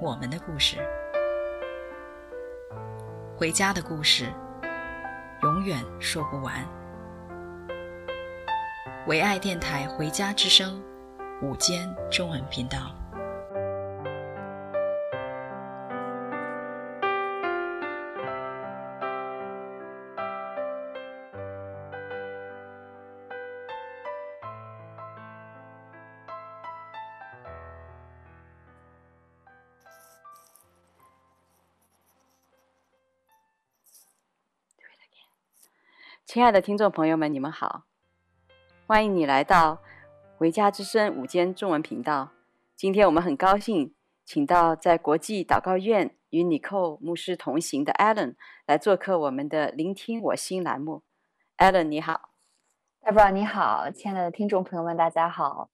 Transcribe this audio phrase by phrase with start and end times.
[0.00, 0.76] 我们的故事，
[3.36, 4.32] 回家的故事，
[5.42, 6.64] 永远说不完。
[9.08, 10.80] 唯爱电台《回家之声》
[11.44, 12.94] 午间中文频道。
[36.38, 37.82] 亲爱的听众朋友们，你们好。
[38.86, 39.74] 欢迎你来到
[40.38, 42.28] 《维嘉之声》午间中文频道。
[42.76, 43.92] 今天我们很高兴，
[44.24, 51.02] 请到在国际祷告院与尼寇牧师同行的 Alan 来做客我们的“聆听我心”栏目。
[51.56, 52.30] Alan，你好。
[53.02, 55.70] Deborah，你好，亲爱的听众朋友们，大家好。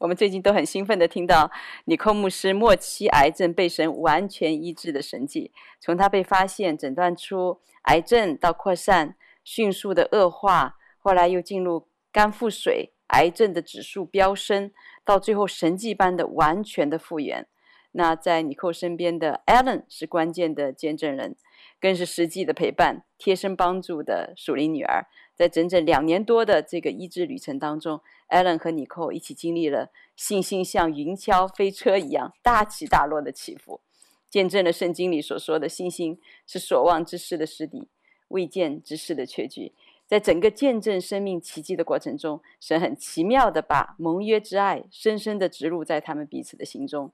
[0.00, 1.52] 我们最近都很兴奋地听到
[1.84, 9.14] 尼寇牧师末期癌症被神完全医治的神迹，从他被发现、诊断出癌症到扩散、
[9.50, 11.88] 迅速的恶化，后来又进入。
[12.10, 14.72] 肝腹水、癌症的指数飙升，
[15.04, 17.46] 到最后神迹般的完全的复原。
[17.92, 21.36] 那在尼寇身边的 Allen 是关键的见证人，
[21.78, 25.06] 更是实际的陪伴、贴身帮助的属灵女儿。
[25.34, 28.00] 在整整两年多的这个医治旅程当中
[28.30, 33.82] ，Allen 和尼寇一起经历了信心像云霄飞车一样大起大落的起伏，
[34.30, 37.88] 见证了圣经里所说的信心是所望之事的实底，
[38.28, 39.72] 未见之事的确据。
[40.06, 47.12] 在整个见证生命奇迹的过程中，神很奇妙地把盟约之爱深深地植入在他们彼此的心中，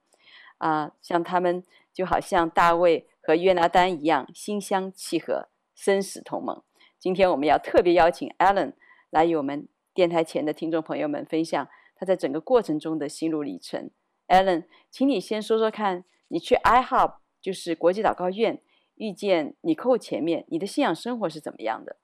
[0.59, 1.61] 啊、像他们
[1.93, 6.63] 就好像大卫和约拿单一样，心相契合，生死同盟。
[6.97, 8.73] 今天我们要特别邀请 Alan
[9.09, 11.67] 来与我们电台前的听众朋友们分享
[11.97, 13.91] 他在整个过程中的心路历程。
[14.29, 18.61] Allen，请你先说说看，你去 IHOP 就是国际祷告院
[18.95, 21.97] 遇见你扣前面，你的信仰生活是怎么样的？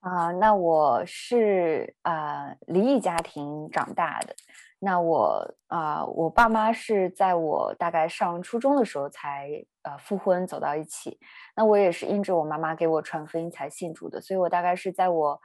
[0.00, 4.34] 啊、那我是啊、呃、离异家庭长大的。
[4.78, 9.48] 那我啊、我爸妈是在我大概上初中的时候才
[9.80, 11.18] 呃复婚走到一起。
[11.56, 15.40] 那我也是因着我妈妈给我传福音才信主的，所以我大概是在我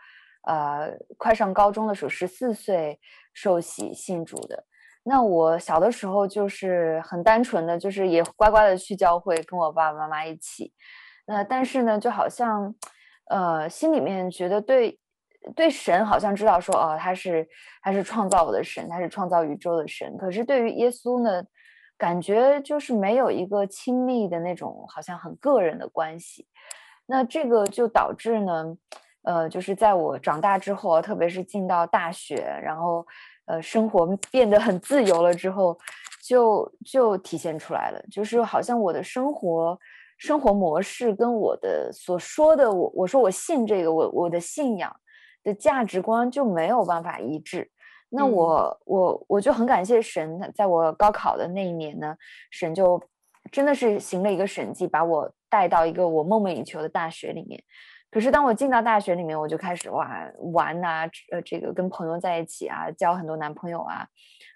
[0.46, 3.00] 呃快上高中的时候，十四岁
[3.34, 4.66] 受洗信主的。
[5.04, 10.74] 那我小的时候就是很单纯的，就是也乖乖的去教会，跟我爸爸妈妈一起。
[11.26, 12.76] 那但是呢，就好像。
[13.32, 15.00] 呃，心里面觉得对，
[15.56, 17.48] 对神好像知道说，哦，他是
[17.84, 20.18] 他是创造我的神，他是创造宇宙的神。
[20.18, 21.44] 可是对于耶稣呢，
[21.96, 26.48] 感觉就是没有一个亲密的那种，好像很个人的关系。
[27.06, 28.76] 那这个就导致呢，
[29.22, 33.06] 呃，就是在我长大之后，特别是进到大学，然后
[33.50, 35.78] 呃，生活变得很自由了之后，
[36.24, 39.78] 就就体现出来了，就是好像我的生活。
[40.22, 44.94] 生活模式跟我的所说的我，我说我信这个，我我的信仰
[45.46, 47.72] 的价值观就没有办法一致。
[48.10, 52.18] 那我、嗯、我我就很感谢神，在我高考的那一年呢，
[52.52, 53.02] 神就
[53.50, 57.64] 真的是行了一个神迹，把我带到一个我梦寐以求的大学里面。
[58.12, 60.10] 可是当我进到大学里面，我就开始哇
[60.54, 64.08] 玩啊，呃，这个跟朋友在一起啊，交很多男朋友啊，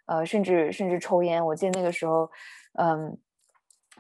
[0.08, 1.46] 呃，甚至甚至抽烟。
[1.46, 2.30] 我记得那个时候，
[2.80, 3.18] 嗯。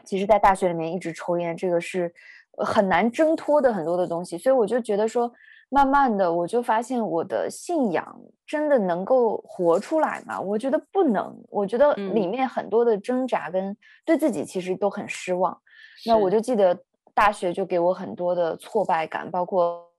[0.05, 2.11] 其实，在大学里面一直抽烟，这个是
[2.57, 4.37] 很难挣脱的很多的东西。
[4.37, 5.31] 所以我就觉得说，
[5.69, 10.41] 慢慢的，我就发现我的信仰真的能够活出来吗？
[10.41, 11.33] 我觉得不能。
[11.47, 15.53] 我觉得里面很多的挣扎跟对自己其实都很失望。
[15.53, 15.57] 嗯、
[16.07, 16.77] 那我就记得
[17.13, 19.89] 大学就给我很多的挫败感，包括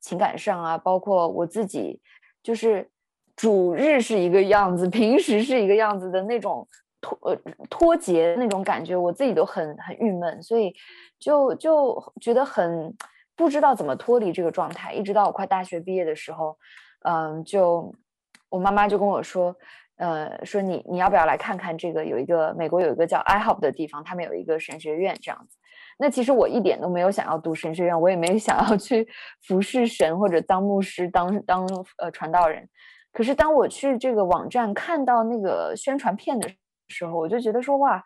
[0.00, 2.00] 情感上啊，包括我自己，
[2.42, 2.90] 就是
[3.36, 6.68] 主日是一个样子，平时是一个样子的那种。
[7.04, 7.36] 脱
[7.68, 10.72] 脱节那种感觉，我自己都很很郁闷，所以
[11.18, 12.94] 就就觉得很
[13.34, 14.92] 不知道怎么脱离这个状态。
[14.92, 16.56] 一直到我快大学毕业的时候，
[17.00, 17.92] 嗯，就
[18.50, 19.52] 我妈妈就跟我说，
[19.96, 22.04] 呃，说你你要不要来看看这个？
[22.04, 25.58] 有一个美国有一个叫 IHOP 的地方，他们有一个神学院这样子。
[26.02, 29.06] 那其实我一点都没有想要读神学院，我也没想要去
[29.46, 31.64] 服侍神或者当牧师、当当
[31.98, 32.68] 呃传道人。
[33.12, 36.50] 可是当我去这个网站看到那个宣传片的
[36.88, 38.02] 时候，我就觉得说哇，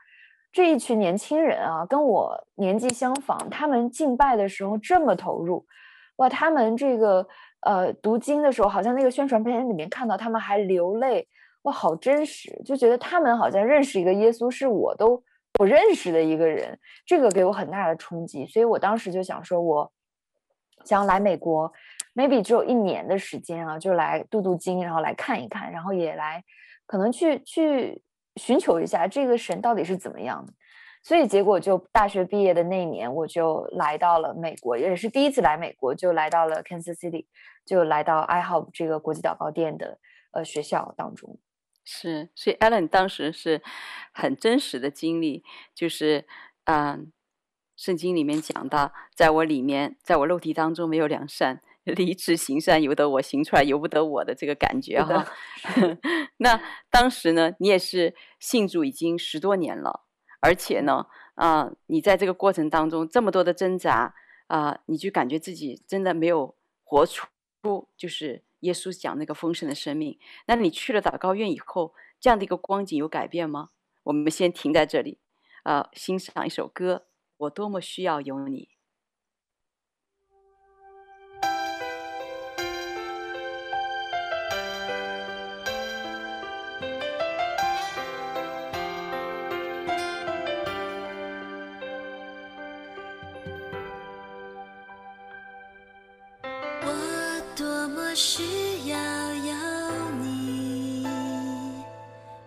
[0.53, 5.65] 这一群年轻人啊，跟我年纪相仿，他们敬拜的时候这么投入，
[6.17, 7.27] 哇，他们这个
[7.61, 11.27] 呃读经的时候，好像那个宣传片里面看到他们还流泪，
[11.63, 15.23] 哇，好真实，就觉得他们好像认识一个耶稣是我都
[15.59, 19.93] 我认识的一个人，这个给我很大的冲击，所以我当时就想说，我
[20.85, 21.73] 想来美国。
[22.15, 26.43] maybe 只有一年的时间啊，就来镀镀金，然后来看一看，然后也来
[26.87, 28.03] 可能去去
[28.37, 30.53] 寻求一下这个神到底是怎么样的。
[31.03, 37.27] 所以结果就大学毕业的那一年，我就来到了美国，也是第一次来美国，就来到了 Kansas City，
[37.67, 39.99] 就来到 iHop 这个国际祷告店的
[40.33, 41.39] 呃学校当中。
[41.87, 43.63] 是，所以 Allen 当时是
[44.13, 45.43] 很真实的经历，
[45.75, 46.27] 就是
[46.65, 47.11] 嗯，
[47.77, 51.63] 圣经里面讲到，在我里面，在我肉体当中没有良善。
[51.95, 55.25] 立志行善，由得我行出来，由不得我的这个感觉哈。
[56.39, 56.61] 那
[56.91, 60.01] 当时呢，你也是信主已经十多年了，
[60.41, 61.07] 而且呢，
[61.37, 64.13] 啊、呃，你在这个过程当中这么多的挣扎
[64.49, 67.29] 啊、呃，你就感觉自己真的没有活出，
[67.97, 70.19] 就是耶稣讲那个丰盛的生命。
[70.47, 73.71] 那你去了祷告院以后，这样的一个光景有改变吗？
[74.05, 75.19] 我们先停在这里，
[75.65, 78.69] 呃，欣赏一首歌，我多么需要有你。
[96.83, 96.89] 我
[97.57, 98.46] 多么需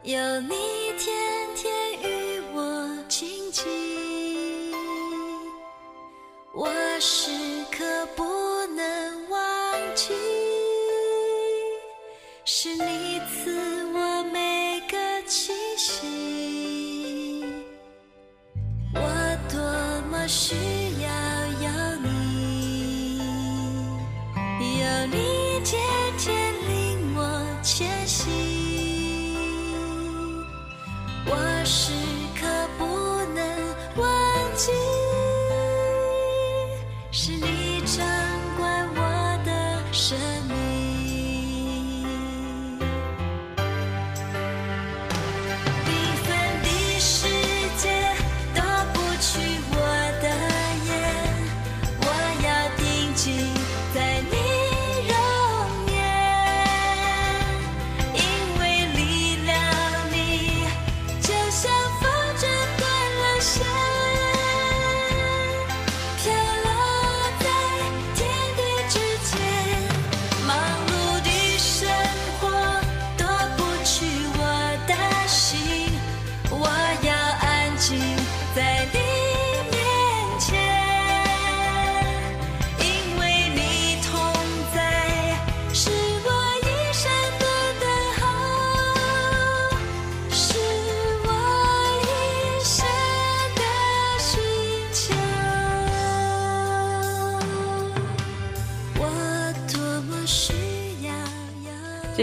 [0.09, 0.55] 有你
[0.97, 1.13] 天
[1.55, 1.71] 天
[2.01, 3.63] 与我亲近，
[6.51, 6.67] 我
[6.99, 7.29] 时
[7.71, 7.85] 刻
[8.15, 8.23] 不
[8.75, 9.39] 能忘
[9.93, 10.11] 记，
[12.43, 14.97] 是你赐我每个
[15.27, 17.45] 气息，
[18.95, 18.99] 我
[19.47, 19.61] 多
[20.09, 20.58] 么需。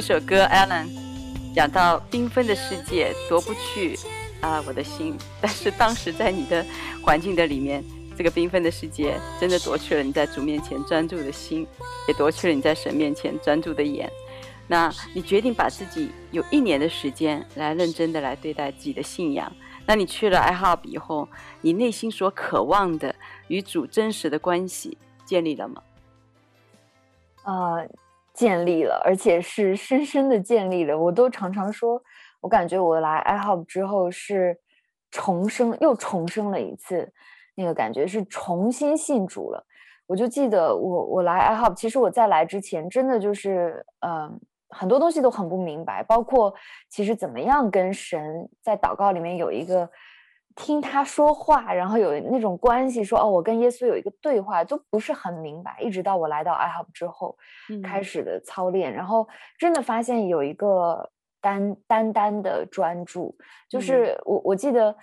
[0.06, 0.86] 首歌，Alan
[1.52, 3.98] 讲到缤纷的世界夺不去
[4.40, 6.64] 啊我的心， 但是当时在你的
[7.02, 7.82] 环境的里面，
[8.16, 11.66] 这个缤纷的世界真的夺去了你在主面前专注的心，
[12.06, 14.08] 也夺去了你在神面前专注的眼。
[14.68, 19.52] 那你决定把自己有一年的时间来认真的来对待自己的信仰。
[19.86, 21.28] 那你去了 iHop 以后，
[21.62, 23.12] 你内心所渴望的
[23.48, 25.82] 与主真实的关系建立了吗？
[27.42, 27.88] 呃。
[28.36, 30.96] 建立了，而且是深深的建立了。
[30.96, 32.02] 我都常常说，
[32.42, 34.60] 我感觉我来 i hope 之后是
[35.10, 37.10] 重生，又重生了一次，
[37.54, 39.66] 那个感觉是重新信主了。
[40.06, 44.32] 我就记得我我来 i hope，其实我在来之前，真的就是嗯、呃，
[44.68, 46.54] 很多东西都很不明白，包括
[46.90, 49.88] 其实怎么样跟神在祷告里面有一个。
[50.56, 55.76] 听他说话，然后有那种关系，说哦，我跟耶稣有一个对话，都不是很明白。
[55.80, 57.36] 一直到我来到 iHop 之后，
[57.84, 61.10] 开始的操练，嗯、然后真的发现有一个
[61.42, 63.36] 单单单的专注。
[63.68, 64.96] 就是我我记得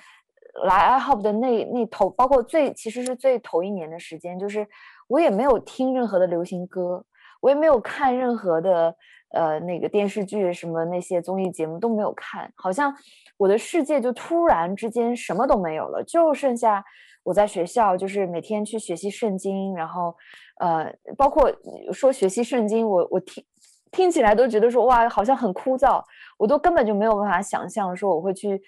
[0.65, 4.67] 来 iHop 的那那头，包括最其实是最头一年的时间，就是
[5.07, 7.05] 我也没有听任何的流行歌，
[7.41, 8.95] 我也没有看任何的
[9.34, 12.96] 呃那个电视剧，什么那些综艺节目都没有看，好像。
[13.36, 16.86] 我的世界就突然之间什么都没有了，就剩下
[17.24, 20.16] 我在学校，就是每天去学习圣经，然后，
[20.60, 21.52] 呃，包括
[21.92, 23.44] 说学习圣经，我我听
[23.92, 26.02] 听起来都觉得说哇，好像很枯燥，
[26.38, 28.62] 我都根本就没有办法想象说我会去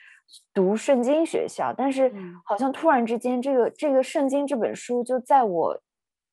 [0.51, 2.11] 读圣经学校，但是
[2.43, 5.79] 好像突然之间，这个这个圣经这本书就在我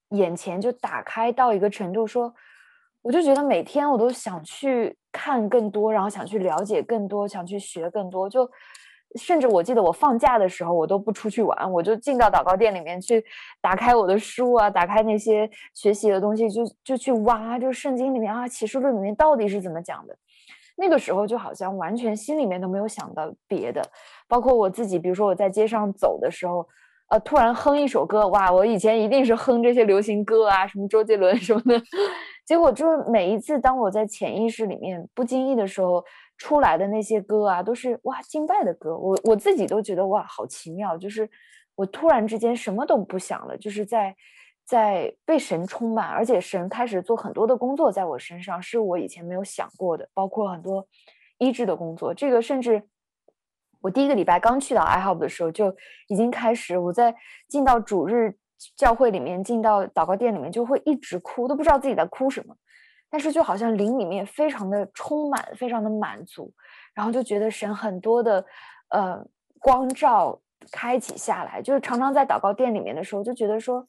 [0.09, 2.35] 眼前就打开到一个程度，说
[3.03, 8.51] 我就觉得每天我都想去看更多，然后想去了解更多，想去学更多，就。
[9.17, 13.23] 甚至我记得我放假的时候，我都不出去玩，我就进到祷告殿里面去，
[13.61, 20.17] 打开我的书啊，打开那些学习的东西，就就去挖，就圣经里面啊，启示录里面到底是怎么讲的。
[20.77, 23.87] 那个时候就好像完全心里面都没有想到别的，
[24.27, 26.67] 包括我自己，比如说我在街上走的时候，
[27.13, 31.79] 呃，突然哼一首歌，哇，我以前一定是哼这些流行歌啊，什么周杰伦什么的，
[32.47, 36.03] 结果就是每一次当我在潜意识里面不经意的时候。
[36.39, 41.29] 出来的那些歌啊，都是哇敬拜的歌，我我自己都觉得哇好奇妙，就是
[41.77, 44.17] 我突然之间什么都不想了，就是在
[44.67, 50.85] 在被神充满，而且神开始做很多的工作在我身上，是我以前没有想过的，包括很多
[51.39, 52.13] 医治的工作。
[52.13, 52.83] 这个甚至
[53.83, 55.75] 我第一个礼拜刚去到 i hope 的时候，就
[56.09, 57.15] 已经开始，我在
[57.49, 58.35] 进到主日
[58.77, 62.57] 教会里面，进到祷告殿里面，就会一直哭，都不知道自己在哭什么。
[63.11, 66.51] 但是就好像灵里面非常的充满，非常的满足，
[66.95, 68.43] 然后就觉得神很多的，
[68.89, 69.23] 呃，
[69.59, 73.87] 光照开启下来，就是常常在祷告殿里面的时候，就觉得说，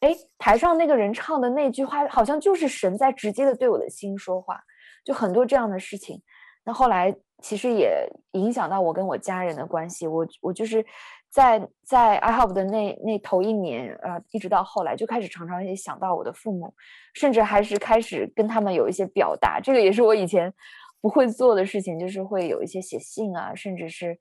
[0.00, 4.58] 哎，台上那个人唱的那句话，好像就是神在直接的对我的心说话，
[5.04, 6.22] 就很多这样的事情。
[6.64, 10.84] 那后来其实也影响到我跟我家人的关系，我我就是。
[11.34, 16.74] 在在 iHop 的那那头一年，呃，一直到后来就开始常常也想到我的父母，
[17.14, 19.58] 甚至还是开始跟他们有一些表达。
[19.58, 20.52] 这个也是我以前
[21.00, 24.14] 不会做的事情，就是会有一些写信啊，甚至是，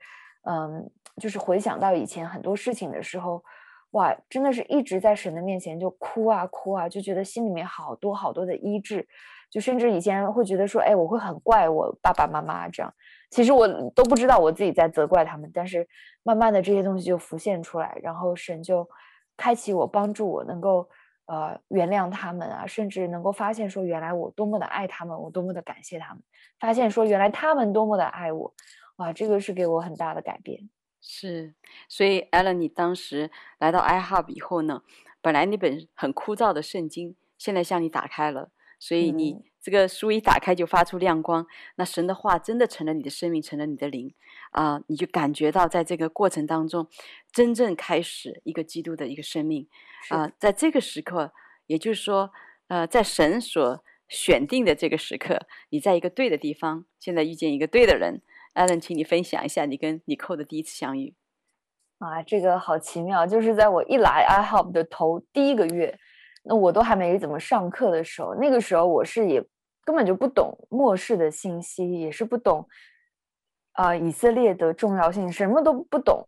[0.49, 3.43] 嗯，就是回想到以前很多事情的时候，
[3.91, 9.05] 哇，真的是一直在神的面前就哭啊哭啊，就觉得心里面好多好多的医治，
[9.51, 12.91] 就甚至以前会觉得说，哎，我会很怪我爸爸妈妈这样。
[13.29, 15.87] 其实我都不知道我自己在责怪他们，但是
[16.23, 18.89] 慢慢的这些东西就浮现出来，然后神就
[19.35, 20.89] 开启我，帮助我能够
[21.25, 26.23] 呃原谅他们啊，甚至能够发现说原来我多么的爱他们，我多么的感谢他们，
[26.59, 28.53] 发现说原来他们多么的爱我，
[28.97, 30.69] 哇，这个是给我很大的改变。
[31.01, 31.55] 是，
[31.89, 34.83] 所以 Ellen，你当时来到 iHub 以后呢，
[35.21, 39.33] 本来那本很枯燥的圣经，现在向你打开了，所以你。
[39.33, 41.45] 嗯这个书一打开就发出亮光，
[41.75, 44.11] 那神的话真的成了你的生命，成了你的灵
[44.53, 44.83] 啊、呃！
[44.87, 46.87] 你就感觉到在这个过程当中，
[47.31, 49.67] 真正开始一个基督的一个生命
[50.09, 50.31] 啊、呃！
[50.39, 51.31] 在这个时刻，
[51.67, 52.31] 也就是说，
[52.69, 58.23] 呃，在神所选定的这个时刻，你在一个对的地方，现在遇见一个对的人。
[58.55, 61.13] Ellen，请你分享一下你跟尼寇的第一次相遇。
[61.99, 65.99] 啊，这个好奇妙，就是在我一来 iHop 的头第一个月。
[66.43, 69.43] 那我都还没怎么上课的时候，那个时候我是也
[69.85, 72.67] 根本就不懂末世的信息，也是不懂
[73.73, 76.27] 啊、呃、以色列的重要性，什么都不懂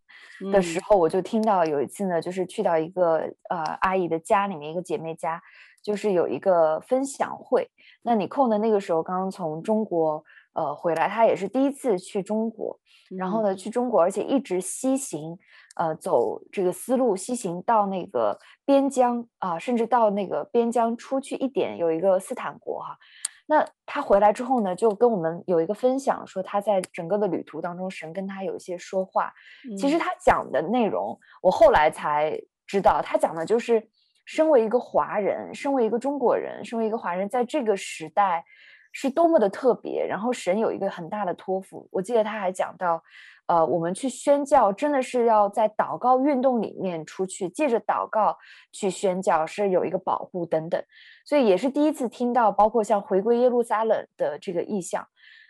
[0.51, 3.17] 的时候，我就听到有一次呢，就是去到一个
[3.49, 5.41] 呃阿姨的家里面，一个姐妹家，
[5.83, 7.69] 就是有一个分享会。
[8.03, 12.79] 那你空的，那个时候刚刚从中国呃回来，她也是第一次去中国，
[13.17, 15.37] 然后呢去中国，而且一直西行。
[15.75, 22.97] 呃，走这个丝路西行到那个边疆啊，甚至到那个边疆出去一点，有一个斯坦国哈。
[23.45, 29.33] 那他回来之后呢，就跟我们有一个分享，说他在整个的旅途当中，神跟他有一些说话。
[29.77, 33.85] 其实他讲的内容，我后来才知道，他讲的就是
[34.25, 38.45] 身为一个华人，身为一个中国人，身为一个华人，在这个时代
[38.93, 40.07] 是多么的特别。
[40.07, 43.03] 然后神有一个很大的托付，我记得他还讲到。
[43.45, 48.37] 呃，我们去宣教，真的是要在祷告运动里面出去，借着祷告
[48.71, 50.81] 去宣教，是有一个保护等等。
[51.25, 55.05] 所以也是第一次听到，包括像回归耶路撒冷的这个意象。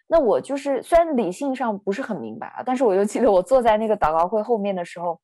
[0.08, 5.22] 那我就是虽然理性上不是很明白啊，但是我就记得我坐在那个祷告会后面的时候，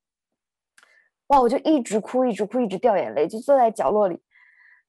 [1.29, 4.21] 哇，我就一直哭，一直哭，一直掉眼泪，就坐在角落里。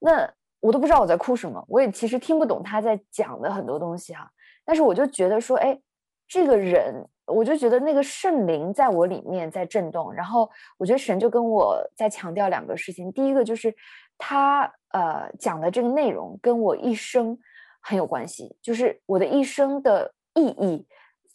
[0.00, 4.30] 那我都不知道我在哭什么，我也其实听不懂他在讲的很多东西哈。
[4.64, 5.80] 但是我就觉得说，哎，
[6.28, 7.06] 这个人。
[7.32, 13.12] 我就觉得那个圣灵在我里面在震动，然后我觉得神就跟我在强调两个事情。
[13.12, 13.72] 第一个就是
[14.18, 17.38] 他呃讲的这个内容跟我一生
[17.80, 20.84] 很有关系，就是我的一生的意义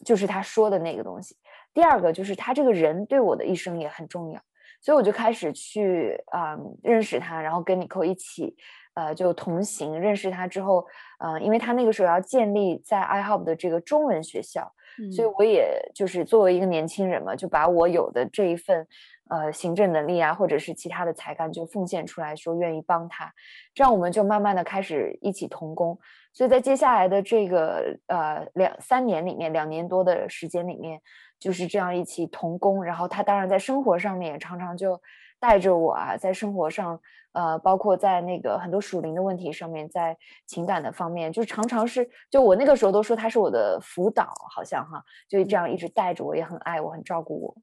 [0.03, 1.38] 就是他说的那个东西。
[1.74, 4.41] 第二个就是他这个人对我的一生也很重要，
[4.82, 8.53] 所以我就开始去啊、认识他，然后跟尼寇一起
[8.96, 9.98] 呃就同行。
[10.00, 10.86] 认识他之后，
[11.20, 14.70] 呃，因为他那个时候要建立在 iHop 的这个中文学校。
[15.14, 18.88] 所以我也就是作为一个年轻人嘛，就把我有的这一份，
[19.30, 23.30] 呃，行政能力啊，或者是其他的才干，就奉献出来说愿意帮他，
[23.74, 26.00] 这样我们就慢慢的开始一起同工。
[26.32, 31.02] 所以在接下来的这个呃两三年里面，两年多的时间里面，
[31.42, 32.82] 就是这样一起同工。
[32.82, 34.98] 然后他当然在生活上面也常常就
[35.46, 37.00] 带着我啊，在生活上，
[37.34, 47.56] 呃，包括在那个很多属灵的问题上面，在情感的方面，就常常是，就我那个时候都说他是我的辅导，好像哈，就这样一直带着我，也很爱我，很照顾我。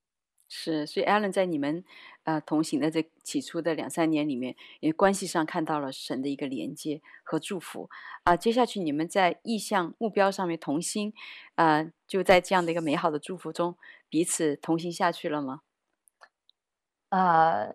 [0.49, 1.83] 是，所以 Allen 在你们
[2.23, 7.89] 呃同行的这起初的两三年里面，也关系上看到了神的一个连接和祝福
[8.23, 8.37] 啊、呃。
[8.37, 11.13] 接下去你们在意向目标上面同心，
[11.57, 13.75] 啊、呃，就在这样的一个美好的祝福中，
[14.09, 15.63] 彼此同行下去了吗？
[17.13, 17.75] 啊、呃，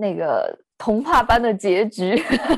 [0.00, 0.58] 那个。
[0.78, 2.14] 童话般的结局，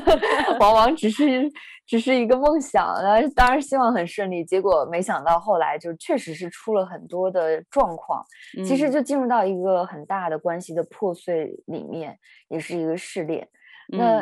[0.59, 1.49] 往往只是
[1.87, 2.93] 只是一个梦想。
[2.95, 8.21] 当然，当然希望很顺利，结果没想到后来就确实是出了很多的状况。
[8.67, 13.47] 其实就进入到一个很大的关系的破碎里面，也是一个试炼。
[13.87, 14.21] 那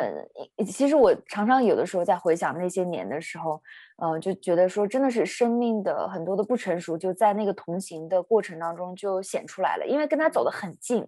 [0.64, 3.60] 其实我常常有的时候在回想那些年的时候，
[3.96, 11.04] 呃，就觉得说真的是生命的很多的不成熟，就在那个同行的过程当中就显出来了，因为跟他走得很近。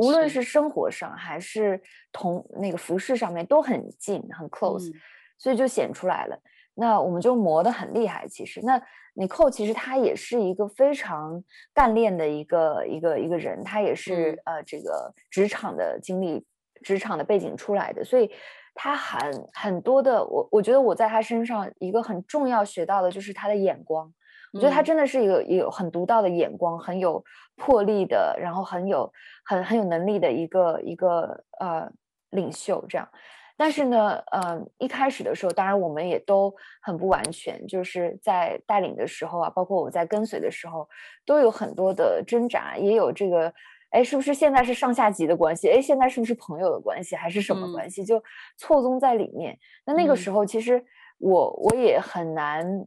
[0.00, 1.78] 无论是生活上还是
[2.10, 4.94] 同那个服饰上面都很近很 close，嗯，
[5.36, 6.38] 所以就显出来了。
[6.74, 8.26] 那我们就磨得很厉害。
[8.26, 8.80] 其实，那
[9.14, 16.46] Nicole 其实他也是一个非常干练的一个一个一个人，他也是、嗯、呃这个职场的经历、
[16.82, 18.30] 职场的背景出来的，所以
[18.74, 24.10] 他很很多的我我觉得我在他身上一个很重要学到的就是他的眼光。
[24.52, 27.22] 我觉得他真的是一个有很独到的眼光，很有
[27.56, 29.12] 魄力的，然后很有
[29.50, 31.90] 很很有能力的一个一个呃
[32.30, 33.08] 领袖这样。
[33.56, 40.88] 但是呢，呃，一开始的时候，当然我们也都很不完全，就是在带领的时候啊，包括我在跟随的时候，
[41.26, 43.52] 都有很多的挣扎，也有这个，
[43.90, 45.68] 哎，是不是现在是上下级的关系？
[45.68, 48.04] 哎，现在是不是朋友的关系，还是什么关系？
[48.04, 48.22] 就
[48.56, 49.58] 错综在里面。
[49.84, 50.82] 那那个时候，其实
[51.18, 52.86] 我我也很难。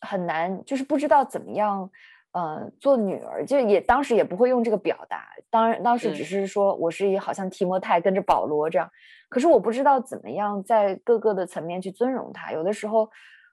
[0.00, 1.90] 很难，就是不知道怎么样，
[2.34, 5.28] 呃，做女儿，就也当时也不会用这个表达。
[5.50, 8.90] 当然，当时只是说我是一好像提摩太跟着保罗这样，
[9.28, 12.50] 可是我不知道怎么样在各个的层面去尊荣他。
[12.50, 13.08] 有的时候，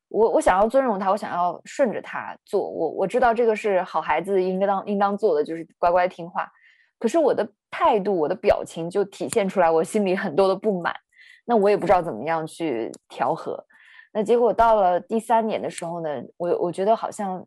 [0.09, 6.51] 我我想要尊荣他，我想要顺着他做，我我知道这个是好孩子应该当应当做的，就是乖乖听话。
[6.97, 10.91] 可是我的态度，我的表情就体现出来我心里很多的不满。
[11.45, 13.63] 那我也不知道怎么样去调和。
[14.13, 17.45] 那结果到了第三年的时候呢，我我觉得好像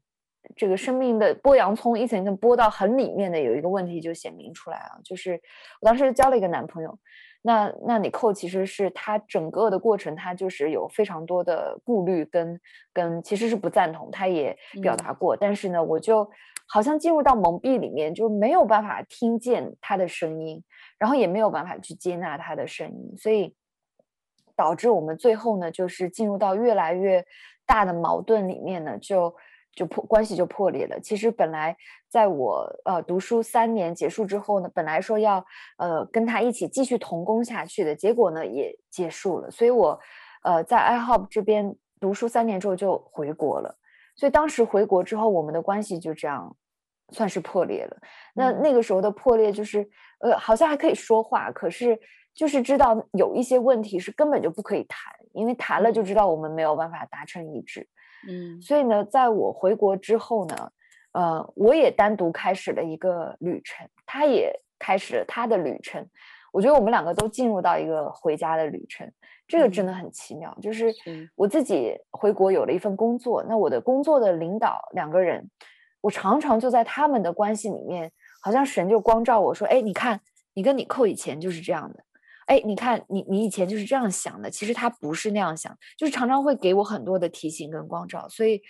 [0.57, 5.41] 这个生命的剥洋葱一层一层剥到很里面的有一个问题就显明出来啊，就是
[5.81, 6.99] 我当时交了一个男朋友，
[7.43, 12.61] 那那 Nicole 其实是他整个的过程，他就是有非常多的顾虑跟
[12.93, 16.29] 跟其实是不赞同，他也表达过，嗯、但是呢，我就
[16.67, 20.63] 好像进入到蒙蔽里面，就没有办法听见他的声音，
[20.99, 23.55] 然后也没有办法去接纳他的声音，所以。
[24.57, 27.27] 导致我们最后呢，就是进入到越来越
[27.67, 29.35] 大的矛盾里面呢，就
[29.75, 30.99] 就破关系就破裂了。
[31.01, 31.77] 其实本来
[32.09, 35.45] 在我呃读书三年结束之后呢，本来说要
[35.79, 39.51] 呃跟他一起继续同工下去的，结果呢也结束了。
[39.51, 39.99] 所以我
[40.43, 43.77] 呃在 iHop 这边读书三年之后就回国了。
[44.17, 46.57] 所以当时回国之后，我们的关系就这样
[47.11, 47.97] 算是破裂了。
[48.35, 49.89] 那那个时候的破裂就是
[50.21, 51.99] 呃好像还可以说话，可是。
[52.37, 57.89] 就是知道有一些问题是根本就不可以谈，因为谈了就知道我们没有办法达成一致。
[58.29, 60.73] 嗯，所以呢，在我回国之后呢，
[61.13, 66.07] 呃，我也单独开始了一个旅程，他也开始了他的旅程。
[66.53, 69.11] 我觉得我们两个都进入到一个回家的旅程，
[69.49, 70.55] 这个真的很奇妙。
[70.57, 70.95] 嗯，就是
[71.35, 75.51] 我自己回国有了一份工作，那我的工作的领导两个人，
[76.01, 80.21] 我常常就在他们的关系里面，好像神就光照我说：“哎，你看，
[80.55, 82.05] 你跟你扣以前就是这样的。”
[82.47, 88.61] 哎，你看，你你以前就是这样想的，其实他不是那样想，就是常常会给我很多的提醒跟光照，所以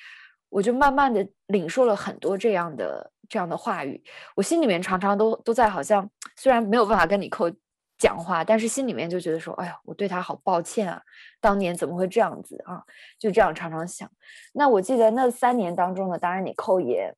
[0.48, 4.02] 我就慢慢的领受了很多这样的这样的话语，
[4.36, 7.50] 我心里面常常都都在好像虽然没有办法跟你扣
[7.98, 11.02] 讲话，但是心里面就觉得说，哎呀，我对他好抱歉啊，
[11.40, 12.82] 当年怎么会这样子啊？
[13.18, 14.10] 就这样常常想。
[14.52, 17.12] 那我记得那三年当中呢，当然你扣也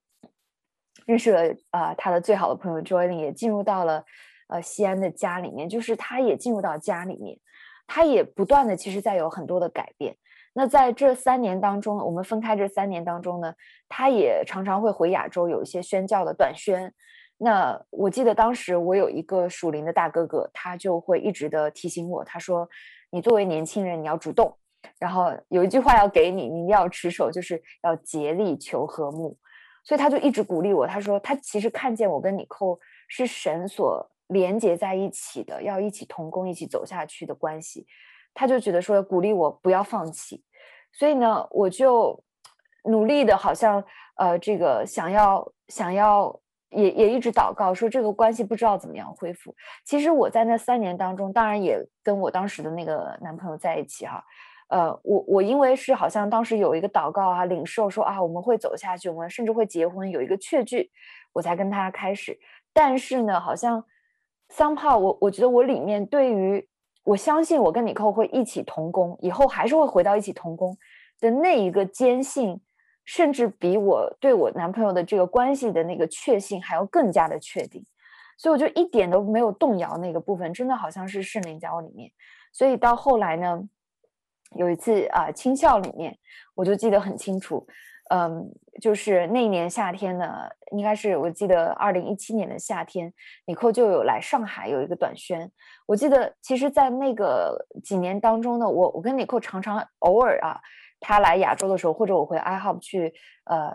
[1.04, 4.04] 认识了啊、他的最好的朋友 Joylin 也进入到了。
[4.48, 7.38] 呃，西安的家里面，就是他也进入到家里面，
[7.86, 10.16] 他也不断的，其实在有很多的改变。
[10.52, 13.54] 那在这三年当中，我们分开这三年当中呢，
[13.88, 16.94] 他也常常会回亚洲有一些宣教的短宣。
[17.36, 22.66] 那我记得当时我有一个属灵的大哥哥，他就会一直的提醒我，他说
[23.12, 24.56] ：“你作为年轻人，你要主动，
[24.98, 29.36] 然后有一句话要给你，你一定要持守，就是要竭力求和睦。”
[29.84, 34.10] 所以他就一直鼓励我，他说他其实看见我跟你扣是神所。
[34.28, 37.86] 连接在一起的，要一起同工，一起走下去的关系，
[38.34, 40.42] 他就觉得说鼓励我不要放弃，
[40.92, 42.22] 所以呢，我就
[42.84, 43.84] 努力的，好像
[44.16, 46.40] 呃，这个想要想要。
[46.70, 49.54] 也也一直祷告说这个关系不知道怎么样恢复。
[49.84, 54.22] 其实我在那三年当中，当然也跟我当时的那个男朋友在一起哈，
[54.68, 60.90] 呃，我我因为是好像当时有一个祷告啊，领受说啊我们会走下去，我们甚至会结婚，有一个确据，
[61.32, 62.36] 我才跟他开始。
[62.74, 63.82] 但是呢，好像
[64.52, 66.68] somehow 我我觉得我里面对于
[67.04, 70.76] 我相信我跟李扣会一起同工，以后还是会回到一起同工
[71.20, 72.60] 的那一个坚信。
[73.08, 77.80] 甚至比我对我男朋友的这个关系的那个确信还要更加的确定，
[78.36, 82.10] 所以我就一点都没有动摇那个部分，真的好像是圣灵在我里面。
[82.52, 83.62] 所以到后来呢，
[84.56, 86.18] 有一次啊，青校里面
[86.56, 87.64] 我就记得很清楚，
[88.10, 93.12] 嗯，就是那年夏天呢，应该是我记得二零一七年的夏天
[93.46, 95.50] ，Nico 就有来上海有一个短宣。
[95.86, 100.60] 我记得其实，在那个几年当中呢，我我跟 niko 常常偶尔啊。
[100.98, 103.12] 他来亚洲的时候，或者我回 IHOP 去，
[103.44, 103.70] 呃，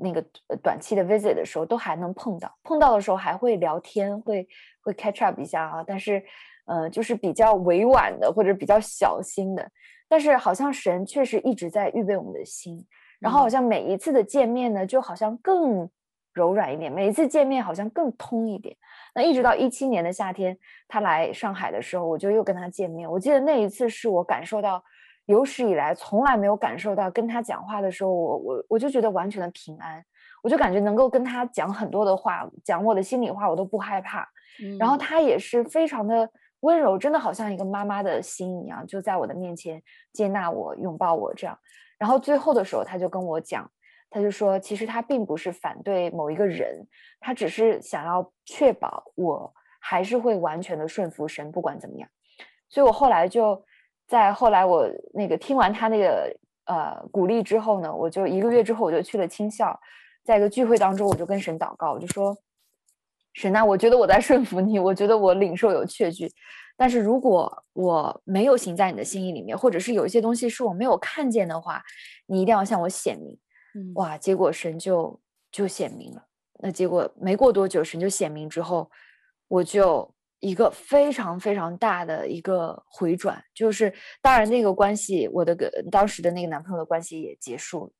[0.00, 0.24] 那个
[0.62, 2.56] 短期的 visit 的时候，都还能碰到。
[2.62, 4.46] 碰到的时候还会聊天，会
[4.80, 5.82] 会 catch up 一下啊。
[5.84, 6.22] 但是，
[6.66, 9.68] 呃，就是比较委婉的，或者比较小心的。
[10.08, 12.86] 但是，好像神确实一直在预备我们的心。
[13.22, 15.88] 然后，好像每一次的见面呢，就好像更
[16.34, 16.92] 柔软一点。
[16.92, 18.76] 每一次见面好像更通一点。
[19.14, 20.58] 那一直到一七年的夏天，
[20.88, 23.10] 他来上海的时候，我就又跟他见面。
[23.10, 24.82] 我记得那一次是我感受到。
[25.26, 30.04] 有史以来从来没有感受到跟他讲话的时候，我我我就觉得完全的平安，
[30.42, 34.28] 我就感觉能够跟他讲很多的话，讲我的心里话，我都不害怕。
[34.60, 34.76] 嗯。
[34.78, 36.28] 然后他也是非常的
[36.60, 39.80] 温柔，真的好像一个妈妈的心一样，就在我的面前
[40.12, 41.56] 接纳我、拥抱我这样。
[42.02, 43.70] 然后最后的时候，他就跟我讲，
[44.10, 46.84] 他就说，其实他并不是反对某一个人，
[47.20, 52.08] 他只是想要确保我还是会完全的顺服神，不管怎么样。
[52.68, 53.64] 所以我后来就。
[54.08, 56.36] 在后来，我那个听完他那个
[56.66, 59.78] 呃鼓励之后呢，我就一个月之后我就去了青校，
[60.22, 62.36] 在一个聚会当中，我就跟神祷告，我就说
[63.32, 66.30] ：“神啊，我觉得我在顺服你，我觉得我领受有确据，
[66.76, 71.82] 但是如果我没有行在你的心意里面，或者是有一些东西是我没有看见的话，
[72.26, 73.38] 你一定要向我显明。”
[73.74, 76.26] 嗯，哇，结果神就就显明了。
[76.60, 78.90] 那结果没过多久，神就显明之后，
[79.48, 80.14] 我就。
[80.44, 87.92] 一个非常非常大的一个回转，就是当然那个关系，我的个当时的那个男朋友的关系也结束了。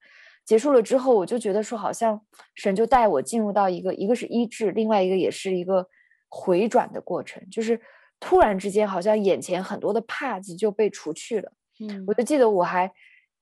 [0.45, 2.21] 结束了之后，我就觉得说，好像
[2.57, 5.87] 神就带我进入到一个，一个是医治，另外一个也是一个
[6.29, 7.81] 回转的过程，就是
[8.23, 11.53] 突然之间，好像眼前很多的帕子就被除去了。
[11.81, 12.91] 嗯，我就记得我还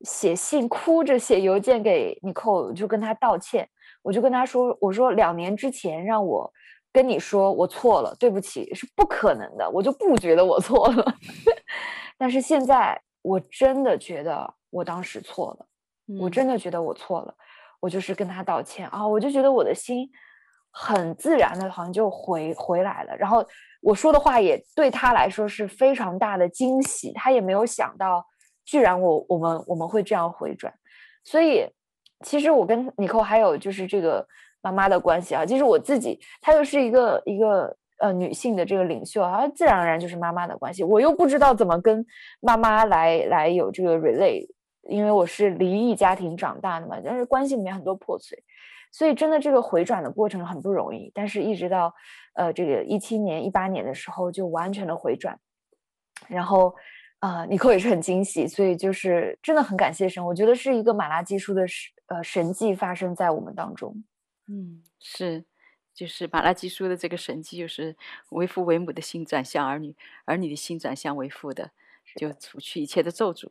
[0.01, 3.69] 写信，哭着写邮件给 Nicole，就跟他道歉，
[4.03, 6.51] 我就跟他说，我说两年之前让我。
[6.93, 11.15] 跟你说我错了，对不起，是不可能的，我就不觉得我错了。
[12.19, 15.67] 但是现在我真的觉得我当时错了，
[16.09, 17.33] 嗯，我真的觉得我错了，
[17.79, 20.11] 我就是跟他道歉啊，我就觉得我的心
[20.73, 23.17] 很自然的，好像就回回来了。
[23.17, 23.47] 然后
[23.81, 28.25] 我说的话也对他来说是非常大的惊喜，他也没有想到，
[28.65, 30.73] 居然我我们我们会这样回转。
[31.25, 31.69] 所以
[32.25, 34.27] 其实我跟尼寇还有就是这个。
[34.63, 40.85] 妈妈的关系啊，其实我自己，她又是一个一个呃女性的这个领袖啊，自然而然就是妈妈的关系。
[40.85, 42.05] 我又不知道怎么跟
[42.43, 44.47] 妈妈来来有这个 relate，
[44.83, 48.39] 因为我是离异家庭长大的嘛，但是关系里面很多破碎，
[48.93, 51.11] 所以真的这个回转的过程很不容易。
[51.15, 51.95] 但是一直到
[52.35, 55.39] 呃这个一七年一八年的时候，就完全的回转，
[56.29, 56.75] 然后
[57.19, 64.03] 啊，Nicole 也是很惊喜，所以就是真的很感谢神，我觉得是一个马拉基书的神呃神迹发生在我们当中。
[64.49, 65.45] 嗯，是，
[65.95, 67.97] 就是马拉基书的这个神迹，就是
[68.31, 71.71] 为父为母的心转向儿女，儿女的心转向为父的，
[72.17, 73.51] 就除去一切的咒诅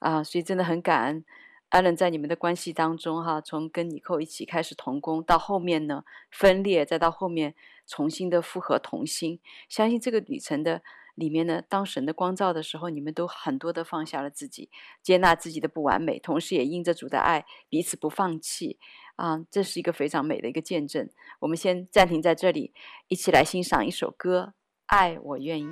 [0.00, 0.24] 啊！
[0.24, 1.24] 所以真的很感恩
[1.68, 7.54] 艾伦在你们的关系当中哈，从跟尼寇一起开始同工，到后面呢分裂，再到后面
[7.86, 10.82] 重新的复合同心，相信这个旅程的
[11.14, 14.70] 里面呢，当神的光照的时候，你们都很多的放下了自己，
[15.02, 18.78] 接纳自己的不完美，同时也因着主的爱，彼此不放弃。
[19.16, 21.08] 啊，这是一个非常美的一个见证。
[21.40, 22.72] 我们先暂停在这里，
[23.08, 24.54] 一起来欣赏一首歌，
[24.86, 25.66] 《爱我愿意》。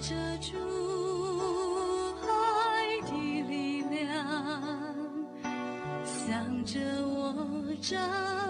[0.00, 0.54] 照亮
[7.04, 8.49] 我的心。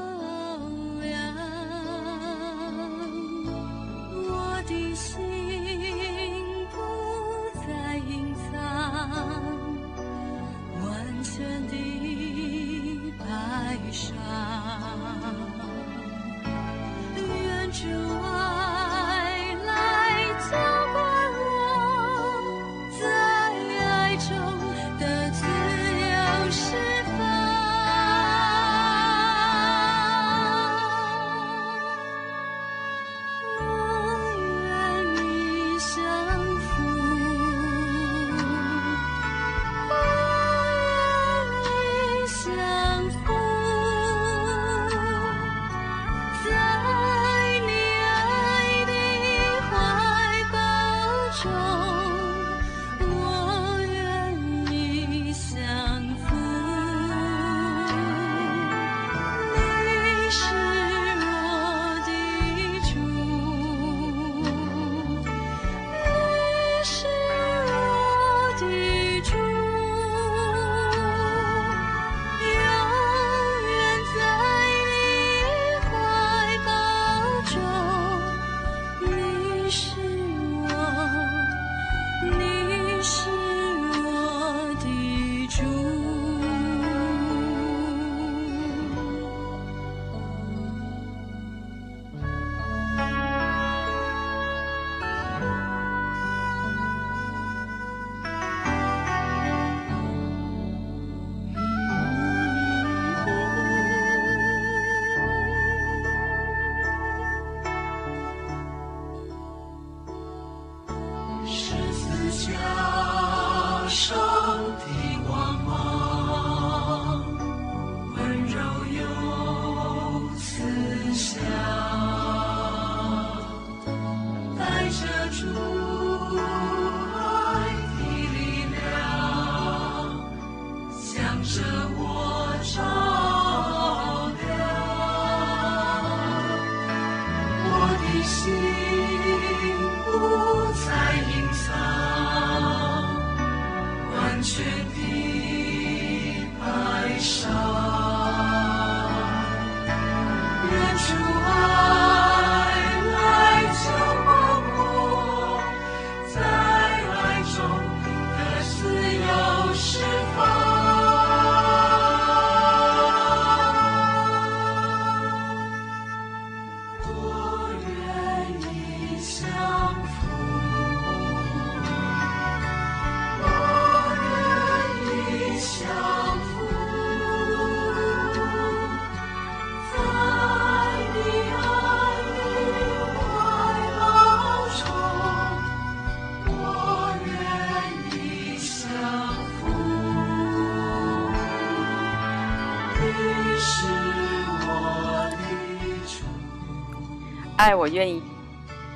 [197.71, 198.21] 爱我愿意。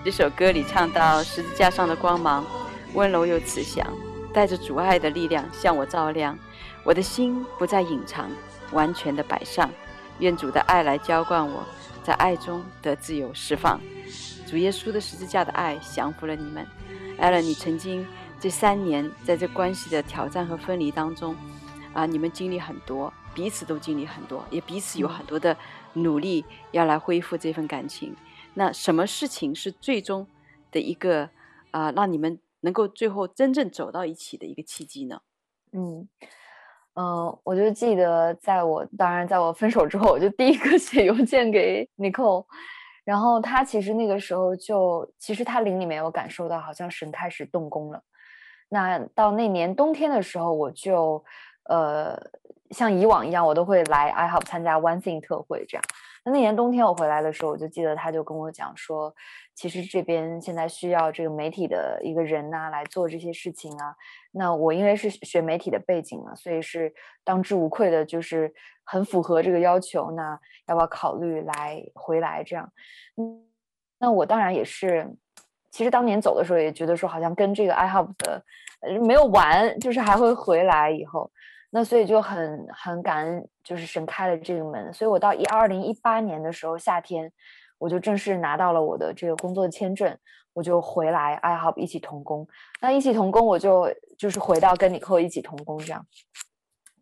[0.05, 2.45] 这首歌里唱到十字架上的光芒，
[2.93, 3.87] 温柔又慈祥，
[4.33, 6.37] 带着主爱的力量向我照亮。
[6.83, 8.29] 我的心不再隐藏，
[8.73, 9.71] 完全的摆上。
[10.19, 11.65] 愿主的爱来浇灌我，
[12.03, 13.81] 在爱中得自由释放。
[14.45, 16.67] 主耶稣的十字架的爱降服了你们。
[17.17, 18.05] 艾伦，你曾经
[18.41, 21.37] 这三年在这关系的挑战和分离当中，
[21.93, 25.57] 啊，你们经历很多，彼此都经历很多，也彼此有很多的
[25.93, 28.13] 努力要来恢复这份感情。
[28.55, 30.27] 那什么事情是最终
[30.71, 31.29] 的一个
[31.71, 35.21] 啊、让你们能够最后真正走到一起的一个契机呢？
[35.73, 36.09] 嗯，
[36.95, 42.47] 呃，我就记得，在我当然在我分手之后，我就第一个写邮件给 Nicole，
[43.05, 48.01] 然后他其实那个时候就，其实他灵里面有感受到，好像神开始动工了。
[48.69, 51.25] 那到那年冬天的时候，我就
[51.64, 52.17] 呃，
[52.75, 55.83] 像以往一样，我都会来 I-HOP 参加 One Thing 特会这样。
[56.25, 59.15] 那那年冬天我回来的时候，我就记得他就跟我讲说，
[59.55, 63.95] 其实这边现在需要这个媒体的一个人呐、来做这些事情啊。
[64.33, 68.53] 那我因为是学媒体的背景嘛，所以是当之无愧的，就是
[68.85, 70.11] 很符合这个要求。
[70.11, 72.73] 那要不要考虑来回来这样？
[73.17, 73.47] 嗯，
[73.99, 75.15] 那我当然也是，
[75.71, 78.43] 其实当年走的时候也觉得说，好像跟这个 I-HOP 的
[79.07, 81.31] 没有完，就是还会回来以后。
[81.77, 87.33] 那所以就很很感恩，就是神开了这个门，所以我到一二零一八年的时候夏天，
[87.79, 90.17] 我就正式拿到了我的这个工作签证，
[90.53, 92.47] 我就回来 I-HOP 一起同工。
[92.81, 96.07] 那一起同工，我就就是回到跟 Nicole 一起同工这样。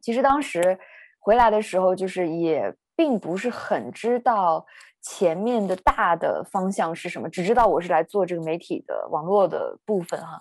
[0.00, 0.78] 其实当时
[1.20, 4.64] 回来的时候，就是也并不是很知道
[5.02, 10.40] 前面的大的方向是什么，只知道我是来做这个媒体的网络的部分哈。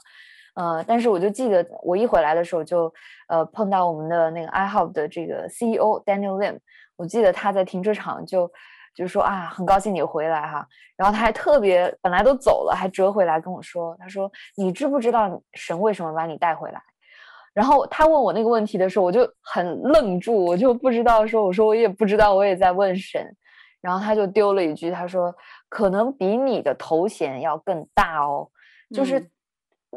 [0.54, 2.94] 呃，但是我就记得我一回来的时候就，
[3.28, 6.60] 呃，碰到我们的那个 I-HOP 的这个 CEO Daniel Lim，
[6.96, 8.52] 我记得他在停车场就
[8.94, 16.82] 就说啊，很高兴你回来哈，然后他还特别本来都走了，还折回来跟我说，他说你知不知道神为什么把你带回来？
[17.54, 23.36] 然后他问我那个问题的时候，我就很愣住，我就不知道说，我说我也不知道，我也在问神。
[23.82, 25.36] 然后他就丢了一句，他说
[25.68, 28.48] 可能比你的头衔要更大哦，
[28.94, 29.20] 就是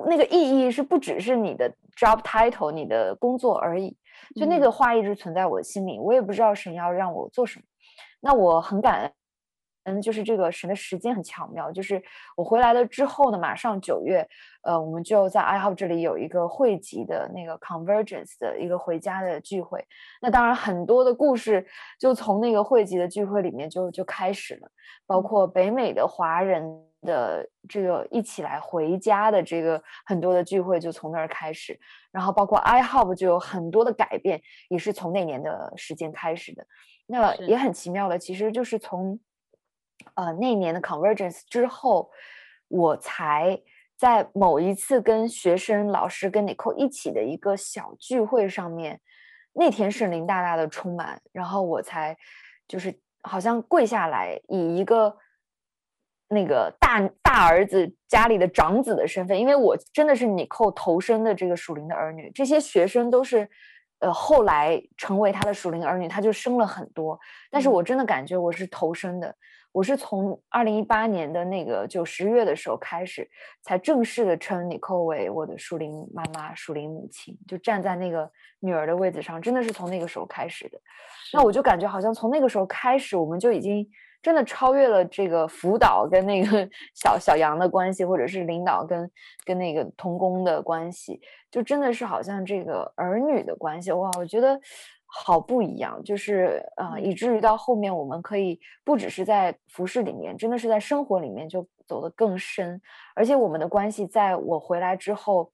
[0.07, 3.97] 那个意义是不只是你的 job title，你的工作而已。
[4.35, 7.65] 就那个话一直存在我心里，我也不知道神要让我做什么。
[8.21, 9.13] 那我很感恩。
[9.87, 12.03] 嗯，就是这个神的时间很巧妙，就是
[12.39, 14.27] 我回来了之后呢，马上九月，
[14.63, 19.85] 呃，我们就在 iHub 这里有一个汇集的那个 Convergence 的一个回家的聚会。
[20.23, 21.67] 那当然，很多的故事
[22.01, 24.71] 就从那个汇集的聚会里面就就开始了，
[25.07, 26.65] 包括北美的华人
[27.05, 31.79] 的这个一起来回家的这个很多的聚会就从那儿开始，
[32.11, 36.67] 然后包括 iHub 就有很多的改变，也是从那年的时间开始的。
[37.07, 39.21] 那也很奇妙的，其实就是从。
[40.17, 42.11] 呃，那年的 Convergence 之后，
[42.69, 43.63] 我才
[43.97, 49.01] 在某一次跟学生、老师跟 Nicole 一起的一个小聚会上面，
[49.53, 52.17] 那天是林大大的充满，然后我才
[52.67, 55.17] 就是好像跪下来，以一个
[56.29, 63.49] 那个大大儿子家里的长子的身份，因为我真的是 Nicole 头生的这个属灵的儿女，这些学生都是
[64.01, 67.19] 呃后来成为他的属灵儿女，他就生了很多，
[67.51, 69.35] 但是我真的感觉我是头生的。
[69.75, 73.29] 我是从二零一八年的那个就十月的时候开始，
[73.61, 80.81] 才正式的称 Nicole 为我的树林妈妈、树林母亲，就站在那个女儿的位置上，真的是从那个时候开始的。
[81.33, 83.85] 那我就感觉好像从那个时候开始，我们就已经
[84.23, 89.11] 真的超越了这个辅导跟那个 小小杨的关系，或者是领导跟
[89.45, 93.91] 跟那个童工的关系，就真的是好像这个儿女的关系。
[93.91, 94.61] 哇，我觉得。
[95.17, 102.81] 好不一样，就是啊、呃，以至于到后面，我们可以不只是在服饰里面，真的是在生活里面就走得更深。
[103.15, 105.53] 而且我们的关系，在我回来之后，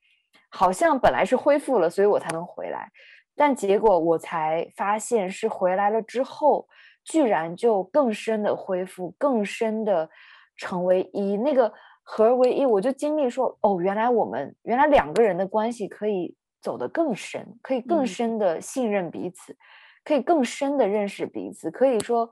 [0.49, 2.91] 好像本来是恢复了，所以我才能回来，
[3.37, 6.67] 但结果我才发现是回来了之后，
[7.05, 10.09] 居然就更深的恢复，更深的
[10.57, 11.71] 成为一，那个
[12.03, 16.35] 合而为一，我就经历说，哦，原来我们原来两个人的关系可以。
[16.61, 19.57] 走得更深，可以更深的信任彼此，嗯、
[20.05, 21.71] 可以更深的认识彼此。
[21.71, 22.31] 可以说，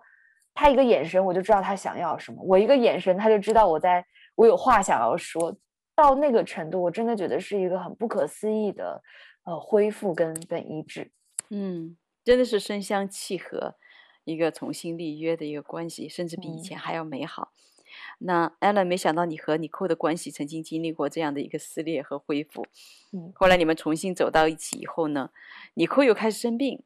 [0.54, 5.56] 他一个眼神我就知道他想要什么，我一个眼神他就知道我在我有话想要说。
[6.00, 9.02] 到那个程度，我真的觉得是一个很不可思议的
[9.42, 11.10] 呃恢复跟跟医治。
[11.50, 13.74] 嗯，真的是身相契合，
[14.22, 17.50] 一个重新立约的一个关系，甚至比以前还要美好。
[17.52, 17.77] 嗯
[18.18, 22.66] 那 Ellen 没想到你和 Nicole 的关系曾经经历过这样的一个撕裂和恢复。
[23.12, 25.30] 嗯，后来你们重新走到一起以后呢
[25.76, 26.82] ，Nicole 又开始生病，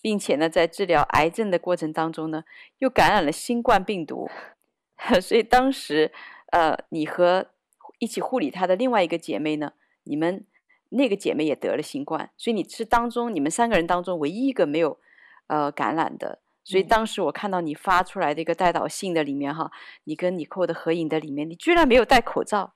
[0.00, 2.44] 并且呢，在治疗癌症的过程当中呢，
[2.78, 4.28] 又感染了新冠病毒。
[5.22, 6.12] 所以当时，
[6.50, 7.50] 呃，你和
[7.98, 10.44] 一起护理她的另外一个姐妹呢，你们
[10.88, 14.98] 那个姐妹也得了新冠，所以你是当中你们三个人当中唯一一个没有
[15.46, 16.40] 呃感染的。
[16.64, 19.70] 所以当时我看到你发出来的一个代祷信的里面哈，
[20.04, 22.72] 你跟 Nicole 的合影的里面，你居然没有戴口罩，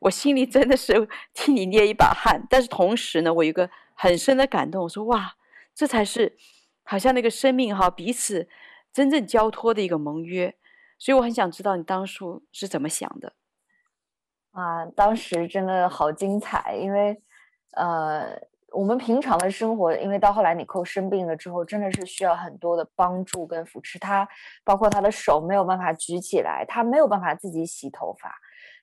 [0.00, 2.46] 我心里真的是 替你捏一把汗。
[2.50, 5.36] 但是同时呢，我有一个很深的感动，我说哇，
[5.74, 6.36] 这才是
[6.82, 8.46] 好像那个生命哈彼此
[8.92, 10.54] 真正交托的一个盟约。
[10.98, 13.32] 所以我很想知道你当初是怎么想的。
[14.52, 17.22] 啊，当时真的好精彩，因为
[17.72, 18.49] 呃。
[18.72, 23.98] 我们平常的生活，因为到后来尼克生病了之后，真的是需要很多的帮助跟扶持。
[23.98, 24.28] 他
[24.64, 28.34] 包括他的手没有办法举起来，他没有办法自己洗头发，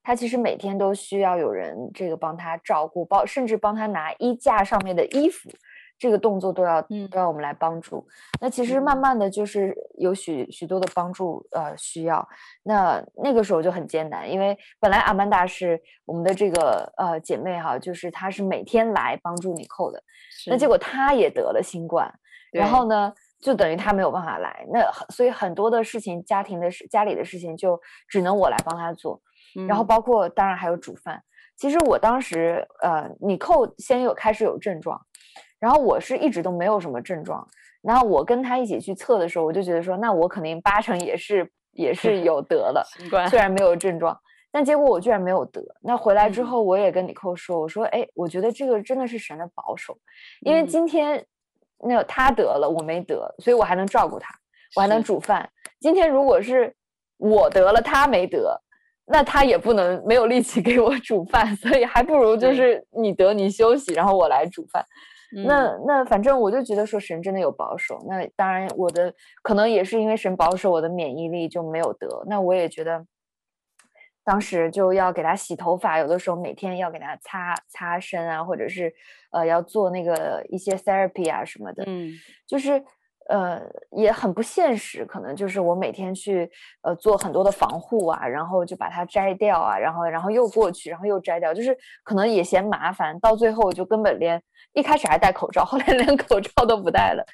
[0.04, 5.50] 他其实每天都需要有人这个帮他照顾，包甚至帮他拿衣架上面的衣服。
[6.00, 7.98] 这个动作都要都要我们来帮助。
[7.98, 12.28] 嗯、那其实慢慢的就是有许许多的帮助呃需要。
[12.64, 20.04] 那那个时候就很艰难，因为本来阿曼达是我们的这个呃姐妹哈，就是她是每天来帮助 Nicole 的。
[20.48, 22.14] 那结果她也得了新冠，
[22.52, 24.66] 然后呢就等于她没有办法来。
[24.72, 29.20] 那所以很多的事情，家庭的事、家里的事情就只能我来帮她做。
[29.58, 31.24] 嗯、然后包括当然还有煮饭。
[31.56, 35.02] 其实我当时呃 Nicole 先有开始有症状。
[35.60, 37.48] 然后我是一直都没有什么症状，
[37.82, 42.86] 然后我跟他一起去测的时候，我就觉得说，那我肯定八成也是也是 有得了，
[43.30, 44.18] 虽然没有症状，
[44.52, 45.62] 但结果我居然没有得。
[45.82, 49.98] 那回来之后，我也跟 Nicole 说，我说，哎，我觉得这个真的是神的保守，
[50.42, 51.26] 因为今天
[51.80, 54.34] 那他得了，我没得，所以我还能照顾他，
[54.76, 55.50] 我还能煮饭。
[55.80, 56.76] 今天如果是
[57.18, 58.60] 我得了，他没得，
[59.06, 64.86] 那他也不能没有力气 给我煮饭，所以还不如就是你得你休息，然后我来煮饭。
[65.46, 69.14] 那那反正我就觉得说神真的有保守，那当然我的
[69.44, 72.08] 可能也是因为神保守，我的免疫力就没有得。
[72.28, 73.06] 那我也觉得，
[74.24, 78.94] 当时就要给他洗头发，有的时候每天要给他擦擦身啊，或者是
[79.32, 82.12] 呃要做那个一些 therapy 啊什么的，嗯，
[82.48, 82.84] 就是。
[83.30, 83.62] 呃，
[83.92, 86.50] 也很不现实，可能就是我每天去
[86.82, 94.42] 呃做很多的防护啊，然后就把它摘掉啊，然后然后又过去，然后又摘掉，就是可能也嫌麻烦，到最后就根本连
[94.74, 97.26] 一开始还戴口罩， 后来连口罩都不戴了。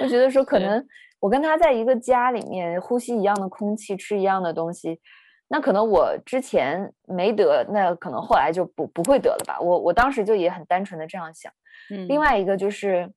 [0.00, 0.82] 我觉得说可能
[1.20, 4.98] 我跟他在一个家里面呼吸一样的空气，吃一样的东西，
[5.48, 9.60] 那可能我之前没得，那可能后来就不不会得了吧。
[9.60, 11.52] 我我当时就也很单纯的这样想。
[11.90, 13.12] 嗯，另外一个就是。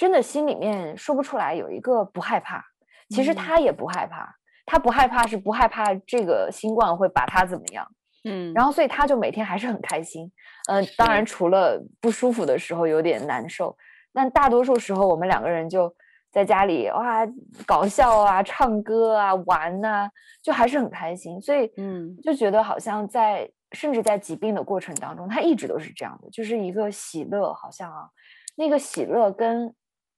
[0.00, 2.64] 真的心里面说不出来，有一个不害怕，
[3.10, 4.34] 其实他也不害怕，嗯、
[4.64, 7.86] 他不害怕是不害怕这个新冠会把他怎么样，
[8.24, 10.32] 嗯，然后所以他就每天还是很开心，
[10.70, 13.76] 嗯、呃，当然除了不舒服的时候有点难受，
[14.14, 15.94] 但大多数时候我们两个人就
[16.32, 17.28] 在家里哇
[17.66, 20.10] 搞笑啊、唱歌啊、玩呐、啊，
[20.42, 28.08] 就还是很开心，所以嗯，就觉得好像在甚至在疾病的过程当中，他一直都是这样的，就是一个喜乐，好像啊，
[28.56, 29.74] 那个喜乐跟。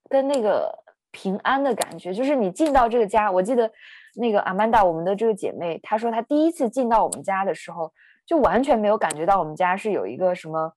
[0.09, 0.71] 跟那个
[1.11, 3.71] 平安的感觉，就是你进到这个家，我记得
[4.15, 7.91] 那个阿曼达，我们的这个姐妹，她说她第一次进到我们家的时候，
[8.25, 10.73] 就完全没有感觉到我们家是有一个什么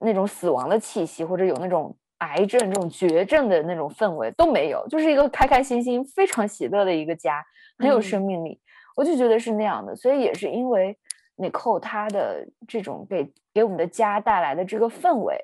[0.00, 7.44] 那种死亡的气息，或者有那种癌症、这种绝症的那种氛围都没有，就是一个开开心心、非常喜乐的一个家，
[7.78, 8.52] 很有生命力。
[8.52, 8.60] 嗯、
[8.96, 10.98] 我就觉得是那样的，所以也是因为
[11.36, 15.38] Nicole 她的这种给给我们的家带来的这个氛围。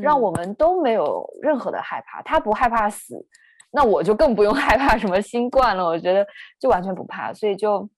[0.00, 3.26] 让我们都没有任何的害怕，他不害怕死，
[3.70, 5.84] 那我就更不用 害怕什么新冠了。
[5.84, 6.26] 我觉得
[6.58, 7.88] 就完全不怕，所以就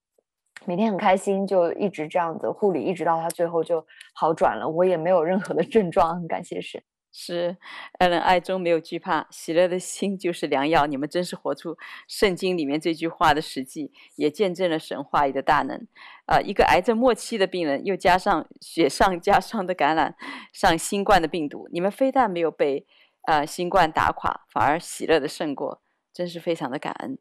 [0.65, 3.85] 每天很开心，就一直这样子护理，一直到他最后就
[4.15, 4.69] 好转了。
[4.69, 6.83] 我也没有任何的 症状，很感谢神。
[7.19, 7.57] 是
[7.99, 10.85] 爱人爱中没有惧怕，喜乐的心就是良药。
[10.85, 11.75] 你们真是活出
[12.07, 15.87] 圣经里面这句话的实际，也见证了神话语的大能。
[16.27, 20.15] 啊、一个癌症末期的病人，又加上雪上加霜的感染
[20.53, 22.87] 上新冠的病毒，你们非但没有被
[23.23, 25.81] 呃新冠打垮，反而喜乐的胜过，
[26.13, 27.19] 真是非常的感恩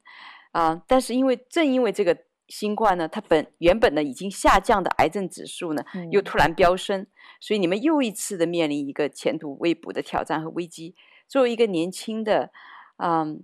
[0.51, 2.17] 啊、但是因为正因为这个。
[2.47, 7.07] 新冠呢，它本原本呢已经下降的癌症指数呢，又突然飙升，嗯、
[7.39, 10.95] 所以你们又一次的面临一个前途未卜的挑战和危机。
[11.27, 12.51] 作为一个年轻的，
[12.97, 13.43] 嗯，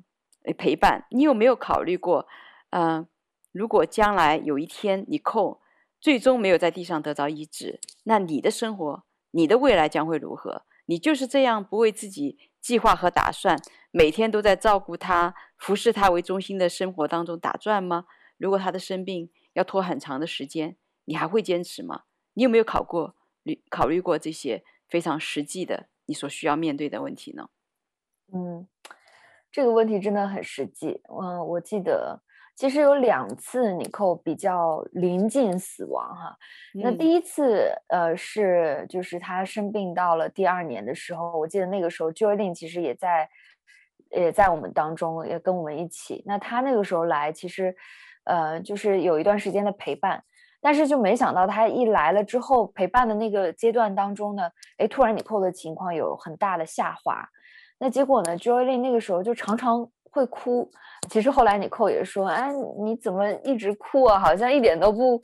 [0.57, 2.27] 陪伴，你有没有考虑过，
[2.69, 3.07] 嗯，
[3.51, 5.57] 如果将来有一天 Nicole
[5.99, 10.63] 最终没有在地上得到医治，那你的生活，你的未来将会如何？
[10.85, 13.57] 你就是这样不为自己计划和打算，
[13.91, 18.05] 每天都在照顾他、服侍他为中心的生活当中打转吗？
[18.41, 20.75] 如果他的生病要拖很长的时间，
[21.05, 22.05] 你还会坚持吗？
[22.33, 27.49] 你有没有考过虑考虑过这些非常实际的你所需要面对的问题呢？
[28.33, 28.67] 嗯，
[29.51, 31.01] 这个问题真的很实际。
[31.07, 32.19] 嗯，我记得
[32.55, 36.35] 其实有两次 Nicole 比较临近死亡哈。
[36.73, 43.29] 那第一次呃是就是他生病到了第二年的时候，我记得那个时候 Joylin 其实也在
[44.09, 46.23] 也在我们当中，也跟我们一起。
[46.25, 47.75] 那他那个时候来其实。
[48.23, 50.23] 呃，就是有一段时间的陪伴，
[50.61, 57.27] 但是就没想到他一来了之后，陪伴的那个阶段当中呢，哎，突然你扣的情况有很大的下滑，
[57.79, 60.69] 那结果呢，Joylin 那个时候就常常会哭。
[61.09, 64.19] 其实后来你扣也说，哎，你怎么一直哭啊？
[64.19, 65.19] 好像一点都不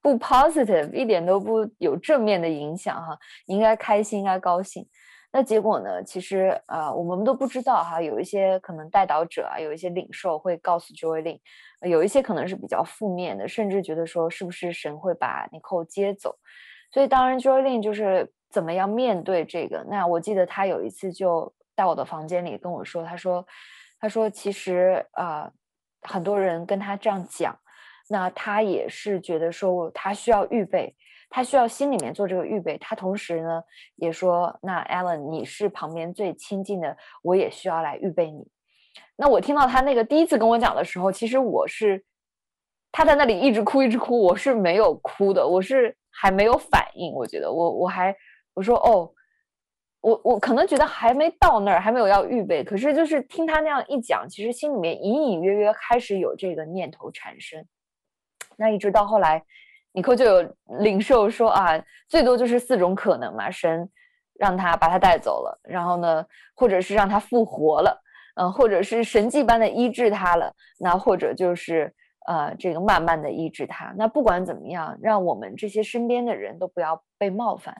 [0.00, 4.86] 不 positive，一点都不有正面的影响哈，你应该开心，应该高兴。
[5.30, 6.02] 那结果呢？
[6.02, 11.38] 其实呃，我们都不知道哈，有一些可能带导者啊，有一些领袖会告诉 Joylin，
[11.82, 16.38] 有一些可能是比较负面的，甚至觉得说是不是神会把 Nicole 接走。
[16.90, 19.84] 所以当然 Joylin 就是怎么样面对这个。
[19.90, 23.46] 那我记得他有一次就到我的房间里跟我说，他说，
[24.00, 25.52] 他说其实啊、呃，
[26.08, 27.54] 很多人跟他这样讲，
[28.08, 30.96] 那他也是觉得说他需要预备。
[31.30, 33.62] 他需要心里面做这个预备，他同时呢
[33.96, 38.48] 也说：“那 Ellen，你是旁边最亲近的，我也需要来预备你。”
[39.14, 42.02] 那我听到他那个第一次跟我讲的时候，其实我是
[42.90, 47.12] 他在那里一直哭一直哭，我是没有哭的，我是还没有反应。
[47.12, 48.16] 我觉得我我还
[48.54, 49.12] 我说哦，
[50.00, 52.64] 我我可能觉得还没到那儿，还没有要预备。
[52.64, 57.66] 可是就是听他那样一讲，其实心里面隐隐约约开始有这个念头产生。
[58.56, 59.44] 那一直到后来。
[59.98, 61.76] 尼克就有领受说啊，
[62.08, 63.90] 最多就是四种可能嘛，神
[64.38, 66.24] 让他把他带走了，然后呢，
[66.54, 68.00] 或者是让他复活了，
[68.36, 71.92] 嗯、呃，或者是神迹般的医治他了，那或者就是
[72.28, 73.92] 呃，这个慢慢的医治他。
[73.96, 77.74] 那不管怎么样，让我们这些身边的人都不要被冒犯。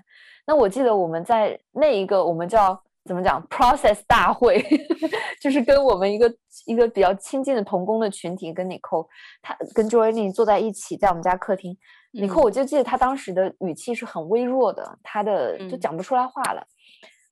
[0.44, 4.60] 那我记得我们在那一个我们叫怎么讲 process 大会，
[5.40, 6.34] 就是跟我们一个
[6.66, 9.06] 一个比较亲近的同工的群体，跟尼克
[9.40, 11.78] 他跟 Joylin 坐在一起，在我们家客厅。
[12.20, 16.66] 尼寇，我就记得他当时的语气是很微弱的，他的就讲不出来话了。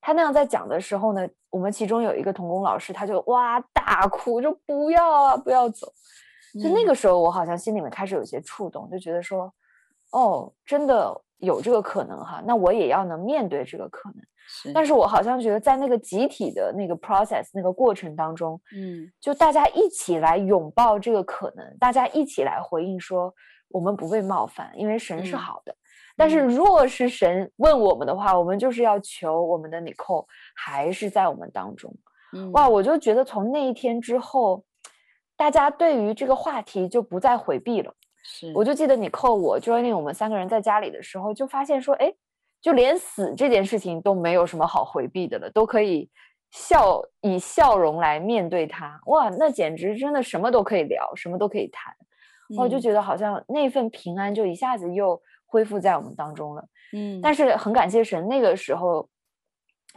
[0.00, 5.88] 他那样在讲的时候呢，我们其中有一个童工老师，他就哇大哭，就不要啊，不要走。
[6.62, 9.52] 就那个时候，我好像心里面开始有些触动，就觉得说，
[10.12, 14.18] 哦，真的有这个可能哈，那我也要能面对这个可能。
[14.48, 23.34] 是，但是我好像觉得在那个集体的那个 process 那个过程当中，嗯，就大家一起来拥抱这个可能，大家一起来回应说，
[23.68, 25.72] 我们不被冒犯，因为神是好的。
[25.72, 25.76] 嗯、
[26.16, 31.94] 但是若是神问我们的话，我们就是要求我们的 Nicole 还是在我们当中。
[32.32, 34.64] 嗯、哇，我就觉得从那一天之后，
[35.36, 37.94] 大家对于这个话题就不再回避了。
[38.22, 42.12] 是，我就记得 Nicole 我 Joining 我们三个人在家里的时候，就发现说，哎。
[42.62, 46.10] 就连死这件事情都没有什么好回避的了，都可以
[46.50, 48.98] 笑，以笑容来面对它。
[49.06, 51.94] 哇，那简直真的什么都可以聊，什么都可以谈。
[52.56, 56.64] 我就觉得好像那份平安就一下子又恢复在我们当中了。
[56.92, 59.08] 嗯，但是很感谢神，那个时候，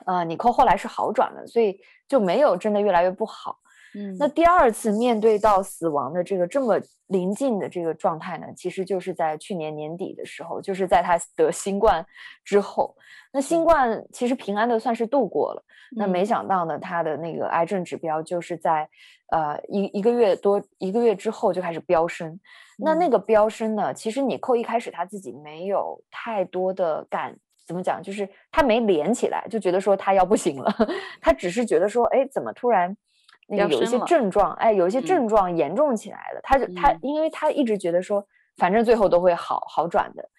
[0.05, 3.57] 呃，你扣后来是好转了，所以就没有真的越来越不好。
[3.95, 12.05] 嗯，那第二次面对到死亡的这个这么临近的这个状态呢，其实就是在去年年底的时候，就是在他得新冠
[12.45, 12.95] 之后。
[13.31, 18.87] 那新冠其实平安的算是度过了，嗯、那没想到呢，他的那个癌症指标就是在
[19.31, 22.29] 呃一一个月多一个月之后就开始飙升。
[22.29, 22.39] 嗯、
[22.77, 27.35] 那那个飙升呢，其实你扣一开始他自己没有太多的感，
[27.67, 30.71] 怎么讲，就是他没连起来，就觉得说他要不行了，
[31.21, 32.95] 他只是觉得说，哎，怎么突然。
[33.49, 36.39] 那个有一些症状，哎，有一些症状严重起来了。
[36.39, 38.25] 嗯、他就他，因为他一直觉得说，
[38.57, 40.29] 反正最后都会好好转的。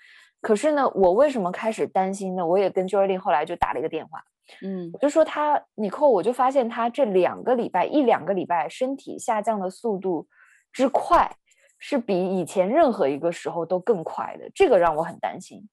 [0.41, 2.47] 可是呢，我为什么开始担心呢？
[2.47, 4.23] 我也跟 Joylin 后来就打了一个电话，
[4.63, 10.27] 嗯，我就说他，你扣，我就发现他这两个礼拜一两个礼拜身体下降的速度
[10.73, 11.31] 之快，
[11.79, 14.51] 是比以前任何一个时候都更快的。
[14.55, 15.69] 这个让我很担心，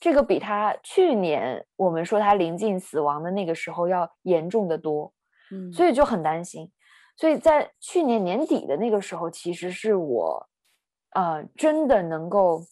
[0.00, 5.12] 这个比他去年我们说他临近死亡的那个时候要严重的多，
[5.52, 6.70] 嗯，所以就很担心。
[7.16, 10.46] 所以在去年年底的那个时候，其实是我，
[11.12, 12.62] 呃，真的能够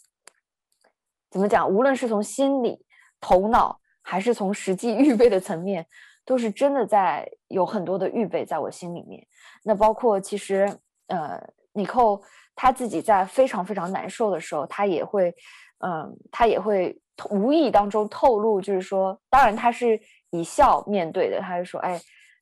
[1.31, 1.67] 怎么讲？
[1.67, 2.85] 无论是从心理、
[3.23, 5.87] 头脑，还是从实际 预备的层面，
[6.27, 9.27] 都是真的在有很多的预备在我心里面。
[9.63, 11.43] 那包括其实，呃，
[11.73, 12.23] 尼寇
[12.55, 15.35] 他自己在非常非常难受的时候，他也会，
[15.79, 21.99] 嗯、呃，他也会无意当中透露，就是说，当然他是以笑面对的，他就说，哎。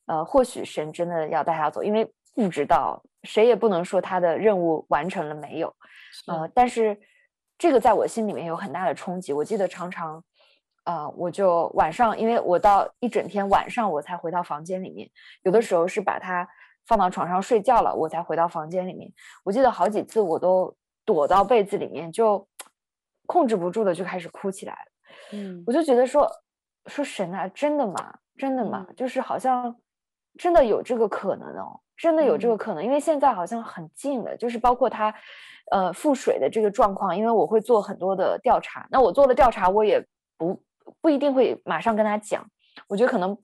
[0.07, 5.75] 呃，或许神真的要带他走，因为不知道，谁也不能说他的任务完成了没有。
[6.27, 6.99] 呃，但是
[7.57, 9.33] 这个在我心里面有很大的冲击。
[9.33, 10.23] 我记得常常，
[10.85, 15.09] 呃，我就晚上，因为我到一整天晚上我才回到房间里面，
[15.43, 16.47] 有的时候是把他
[16.87, 19.11] 放到床上睡觉了，我才回到房间里面。
[19.45, 20.75] 我记得好几次我都
[21.05, 22.47] 躲到被子里面，就
[23.27, 24.93] 控制不住的就开始哭起来了。
[25.33, 26.29] 嗯，我就觉得说
[26.87, 28.19] 说神啊，真的吗？
[28.37, 28.87] 真的吗？
[28.97, 29.77] 就是好像。
[30.39, 35.15] 真的有这个可能哦，真的有这个可能，嗯、因为现在好像很近了，就是包括他，
[35.71, 40.03] 呃，腹水的这个状况，因为我会做很多的调查，那我做了调查，我也
[40.39, 40.59] 不
[41.01, 42.45] 不一定会马上跟他讲，
[42.89, 43.37] 我觉得可能，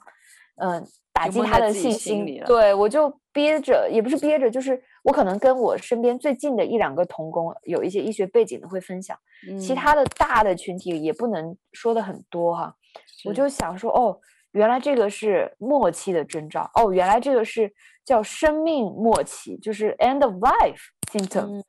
[0.57, 0.82] 嗯、呃，
[1.12, 9.16] 打击他的信心，心对，我就憋着，也不是憋着，就是我可能跟我身边最近的一两个同工有一些医学背景的会分享，
[9.47, 12.74] 嗯、其他的大的群体也不能说的很多哈，
[13.07, 13.28] 是。
[13.28, 14.18] 我就想说哦。
[14.53, 17.72] 原来这个是末期的征兆哦，原来这个是
[18.05, 20.80] 叫生命末期，就是 end of life
[21.12, 21.62] symptom。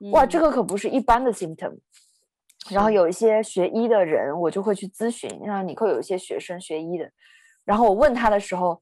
[0.00, 1.78] 嗯、哇，这个可不是一般的 symptom。
[2.70, 5.28] 然后有一些学医的人，我就会去咨询。
[5.44, 7.10] 然后尼寇有一些学生学医的，
[7.64, 8.80] 然后我问他的时候，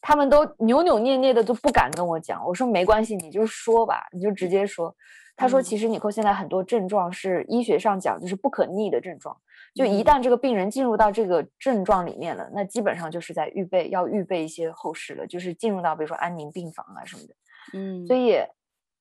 [0.00, 2.44] 他们都扭扭捏捏的都不敢跟我讲。
[2.44, 4.94] 我说没关系，你就说吧，你就直接说。
[5.36, 9.36] 他说，其实尼寇现在很多症状是医学上讲就是不可逆的症状。
[9.74, 17.34] 就一旦这个病人进入到这个症状里面了，嗯、那基本上就是在预备要预备一些后事了，就是进入到比如说安宁病房啊什么的。
[17.74, 18.36] 嗯，所以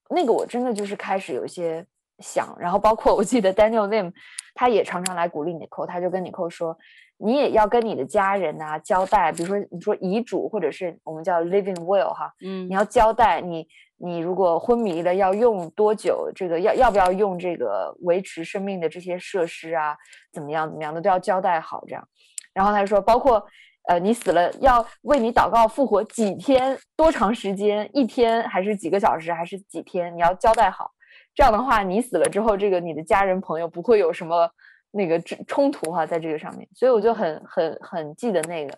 [0.10, 1.86] 那个我真的就是开始有一些
[2.20, 4.14] 想，然后包括我记得 Daniel Lim，
[4.54, 6.78] 他也常常来鼓励 Nicole，，他就跟 Nicole 说，
[7.18, 13.68] 你也要跟你的家人啊交代，比如说你说遗嘱或者是我们叫 living will 哈，嗯，你要交代你。
[14.02, 16.32] 你如果昏迷了，要用多久？
[16.34, 19.98] 这个要要不要用这个维持生命的这些设施啊？
[20.32, 22.08] 怎么样怎么样的都要交代好这样。
[22.54, 23.46] 然后他说，包括
[23.90, 27.90] 呃，你死了要为你祷告复活几天，多长时间？
[27.94, 30.16] 一天还是几个小时还是几天？
[30.16, 30.92] 你要交代好。
[31.36, 34.50] 这样的话，你死了之后，这个你的家人朋友不会有什么
[34.92, 36.66] 那个冲突哈，在这个上面。
[36.74, 38.78] 所以我就很很很记得那个。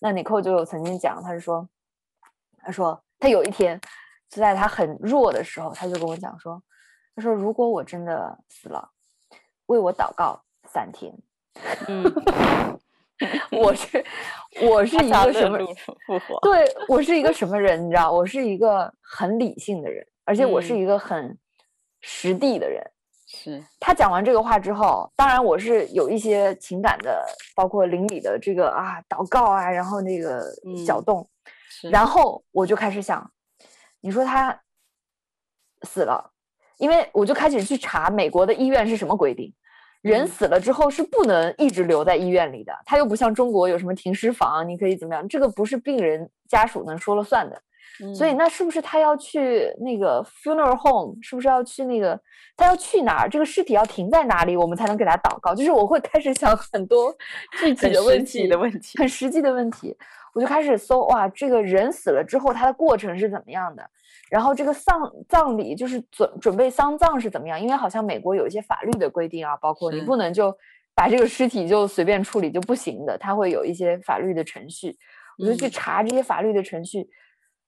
[0.00, 1.68] 那尼寇就有曾经讲，他是说，
[2.62, 3.80] 他说他有一天。
[4.30, 6.62] 就在他很弱的时候，他就跟我讲说
[7.16, 8.88] ：“他说如果我真的死了，
[9.66, 10.40] 为我祷告
[10.72, 11.12] 三天。
[11.88, 12.04] 嗯，
[13.50, 14.04] 我是
[14.62, 15.58] 我是一个什么？
[16.42, 17.84] 对，我是一个什么人？
[17.84, 21.36] 你知道，我是一个很理性的人，而且我是一个很
[22.00, 22.82] 实地的人。
[23.32, 27.24] 是他讲完这个话之后，当然我是有一些情感的，
[27.54, 30.44] 包括邻里的这个啊祷告啊，然后那个
[30.84, 31.28] 小动，
[31.84, 33.30] 嗯、然后我就开始想，
[34.00, 34.60] 你说他
[35.82, 36.30] 死了，
[36.78, 39.52] 因为我就开始去查美国的医院是什么规定，
[40.02, 47.60] 人死了之后是不能一直留在医院里的，他又不像中国有什么停尸房，你可以怎么样，这个不是病人家属能说了算的。
[48.14, 51.14] 所以，那是不是他要去那个 funeral home？
[51.20, 52.18] 是不是要去那个？
[52.56, 53.28] 他要去哪儿？
[53.28, 55.54] 这个尸体要停在哪里，我们才能给他祷告？
[55.54, 57.14] 就是我会开始想很多
[57.60, 59.94] 具体的问题，的问题，很实际的问题。
[60.34, 63.90] 我就开始搜，哇，这个人死了之后，他的过程是怎么样的？
[64.30, 67.60] 然后这个丧葬礼就是准准备丧葬是怎么样？
[67.60, 70.56] 因为好像美国有一些法律的规定啊，包括你不能就
[70.94, 74.96] 把这个尸体就随便处理就不行的，他会有一些法律的程序。
[75.38, 77.00] 我就去查这些法律的程序。
[77.00, 77.08] 嗯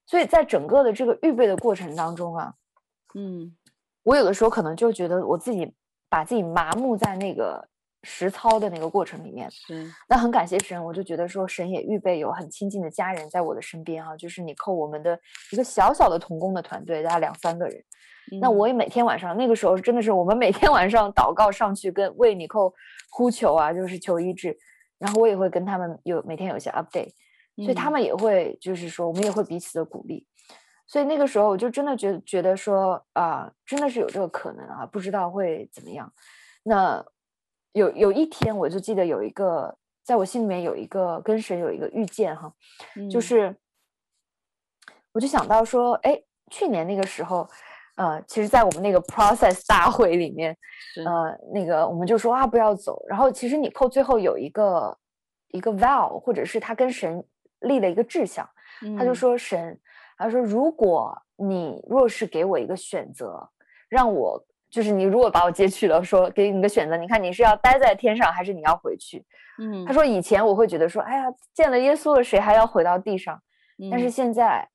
[0.04, 2.52] 所以在整个的这个预备的过程当中啊，
[3.14, 3.56] 嗯，
[4.02, 5.72] 我有的时候可能就觉得我自己
[6.10, 7.68] 把自己麻木在那个
[8.02, 9.50] 实操的那个过程里面。
[9.50, 15.18] 是，那很感谢神，我就觉得说神也预备有很亲近的家人在我的身边啊，就是你扣我们的
[15.50, 17.78] 一个小小的童工的团队，大概两三个人。
[18.32, 22.72] 嗯、那我也每天晚上那个时候真的是我们每天晚上祷告上去跟为你扣
[23.10, 24.56] 呼求啊，就是求医治，
[24.98, 27.12] 然后我也会跟他们有每天有一些 update。
[27.54, 30.26] 所以他们也会，就是说，我们也会彼此的鼓励。
[30.86, 36.10] 所以那个时候，我就真的觉得觉得说啊、呃，真的是有这个可能啊，不知道会怎么样。
[36.62, 37.04] 那
[37.72, 42.52] 有有一天，我就记得有一个，在我心里面有一个跟神有一个遇见哈，
[43.10, 43.54] 就是
[45.12, 47.48] 我就想到说，哎，去年那个时候，
[47.96, 50.56] 呃，其实，在我们那个 process 大会里面，
[51.04, 53.04] 呃，那个我们就说啊，不要走。
[53.08, 54.98] 然后其实你扣最后有一个
[55.48, 57.24] 一个 vow，或者是他跟神。
[57.62, 58.44] 立了一个志向，
[58.98, 59.80] 他就说神，
[60.18, 63.48] 他说如果你若是给我一个选择，
[63.88, 69.24] 让我就是你如果把我接去了，说给你个选择，你看你是要待在天上还是你要回去？
[69.58, 73.40] 嗯，他说以前我会觉得说，哎呀，见了耶稣了，谁还要回到地上？
[73.90, 74.66] 但是现在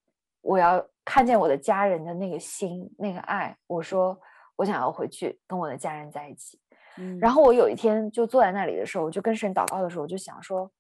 [0.41, 4.18] 我要看见我的家人的那个心那个爱，我说
[4.56, 6.60] 我想要回去跟我的家人在一起。
[6.98, 10.72] 嗯，然后我有一天就坐在那里的时候，我就跟神祷告的时候，我就想说，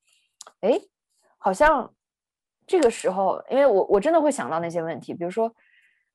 [0.61, 0.79] 哎，
[1.37, 1.91] 好像。
[2.69, 5.49] 这个时候，因为我我真的会想到那些问题，比如说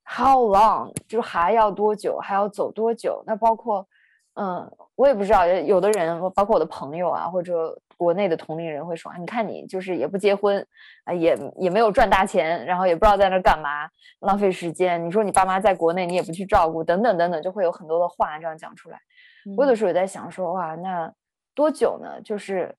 [0.05, 3.23] ，how long，就是还要多久，还要走多久？
[3.27, 3.87] 那包括，
[4.35, 10.67] 嗯，我也不知道，有的人，包括我的朋友啊，或者国内的同龄人会说，你看你就是也不结婚，
[11.05, 13.89] 啊，也也没有赚大钱，然后也不知道在那干嘛，
[14.21, 15.05] 浪费时间。
[15.05, 18.99] 你说你爸妈在国内，你也不去照顾，等等等等，就会有很多的话这样讲出来。
[19.57, 21.13] 我有的时候也在想说，哇，那
[21.55, 22.21] 多久呢？
[22.23, 22.75] 就是。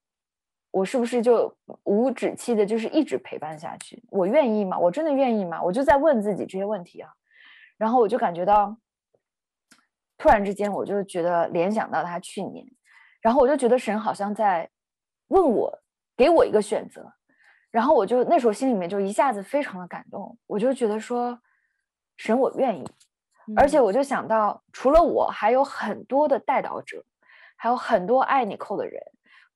[0.74, 4.04] 我是不是就无止期的，就是一直陪伴下去？
[4.10, 4.76] 我愿意吗？
[4.76, 5.62] 我真的愿意吗？
[5.62, 7.12] 我就在问自己这些问题啊，
[7.78, 8.76] 然后我就感觉到，
[10.18, 12.66] 突然之间我就觉得联想到他去年，
[13.22, 14.68] 然后我就觉得神好像在
[15.28, 15.80] 问我，
[16.18, 17.14] 给我一个选择，
[17.70, 21.40] 然后我就那时候心里面就一下子非常的感动，我就觉得说，
[22.18, 22.84] 神我愿意，
[23.56, 27.06] 而且我就想到，除了我，还有很多的带导者，
[27.58, 29.00] 还有很多爱你扣的人。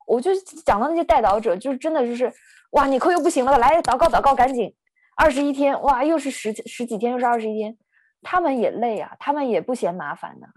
[0.08, 0.34] 我就
[0.66, 2.32] 讲到那些代祷者，就是真的就是，
[2.72, 4.74] 哇，你扣又不行了，来祷告祷告，赶紧，
[5.18, 7.78] 二十一天，哇，又是十十几天，又是二十一天，
[8.22, 10.48] 他们也累啊，他们也不嫌麻烦的。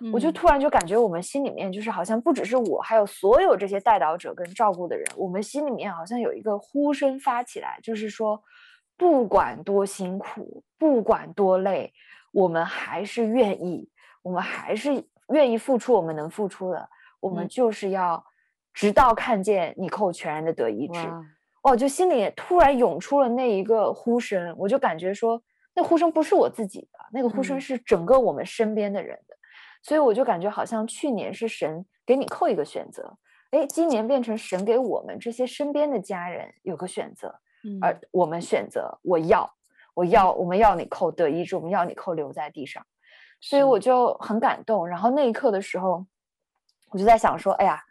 [0.00, 8.42] 嗯、我就突然就感觉我们心里面就是好像不只是我，还有所有这些带导者跟照顾的人，我们心里面好像有一个呼声发起来，就是说，
[8.98, 11.94] 不管多辛苦，不管多累，
[12.32, 13.88] 我们还是愿意，
[14.22, 16.88] 我们还是愿意付出我们能付出的，
[17.20, 18.22] 我们就是要。
[18.78, 21.00] 嗯直到看见你扣全然的得医治，
[21.64, 25.42] 哦，就心里突然涌出了那一个呼声，我就感觉说，
[25.74, 29.42] 那呼声不是我自己的，那个呼声是整个我们身边的人的，嗯、
[29.82, 33.18] 所以我就感觉好像去年是神给你扣一个选择，
[33.50, 39.52] 哎，今年变成神给我们这些身边的家人有个选择，嗯、而我们选择我要，
[39.94, 42.86] 我要，我们要你扣得医治，我们要你扣留在地上，
[43.40, 44.86] 所以我就很感动。
[44.86, 46.06] 然后那一刻的时候，
[46.90, 47.82] 我就在想说，哎呀。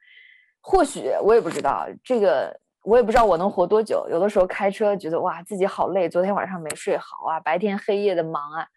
[0.69, 2.53] 或许我也不知道这个，
[2.83, 4.05] 我也不知道我能活多久。
[4.11, 8.67] 有的时候开车觉得哇，自己好累，昨天晚上没睡好啊，白天黑夜的忙啊，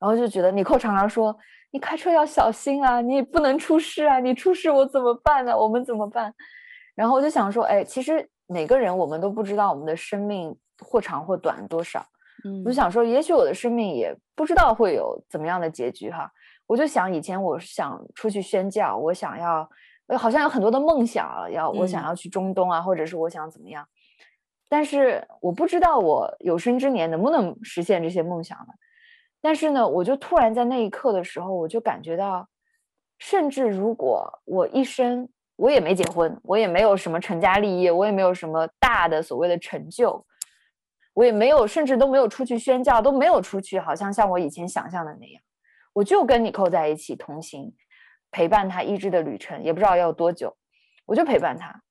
[0.00, 1.36] 然后就觉得你寇常常说，
[1.70, 5.56] 你开车要小心啊，你不能出事啊，你出事我怎么办呢？
[5.56, 6.34] 我们怎么办？
[6.96, 12.04] 然后我就想说，哎，其实每个人我们都不知道我们的生命或长或短多少，
[12.44, 16.28] 嗯，我就想说，也许我的生命也不知道会有怎么样的结局哈。
[16.66, 19.68] 我就想以前我想出去宣教，我想要，
[20.16, 23.86] 好像有很多的梦想啊，要我想要去中东啊，嗯、或者是我想怎么样，
[24.68, 28.66] 但是我不知道我有生之年能不能实现这些梦想了。
[29.40, 32.48] 但是呢，我就突然在那一刻的时候，我就感觉到，
[33.18, 40.26] 甚至如果我一生我也没结婚，我也没有什么成家立业，我也没有什么大的所谓的成就，
[41.14, 45.42] 我也没有，甚至都没有出去宣教，都没有出去，好像像我以前想象的那样。
[45.92, 47.72] 我就跟你扣在一起同行，
[48.30, 50.56] 陪伴他医治的旅程，也不知道要多久，
[51.06, 51.82] 我就陪伴他。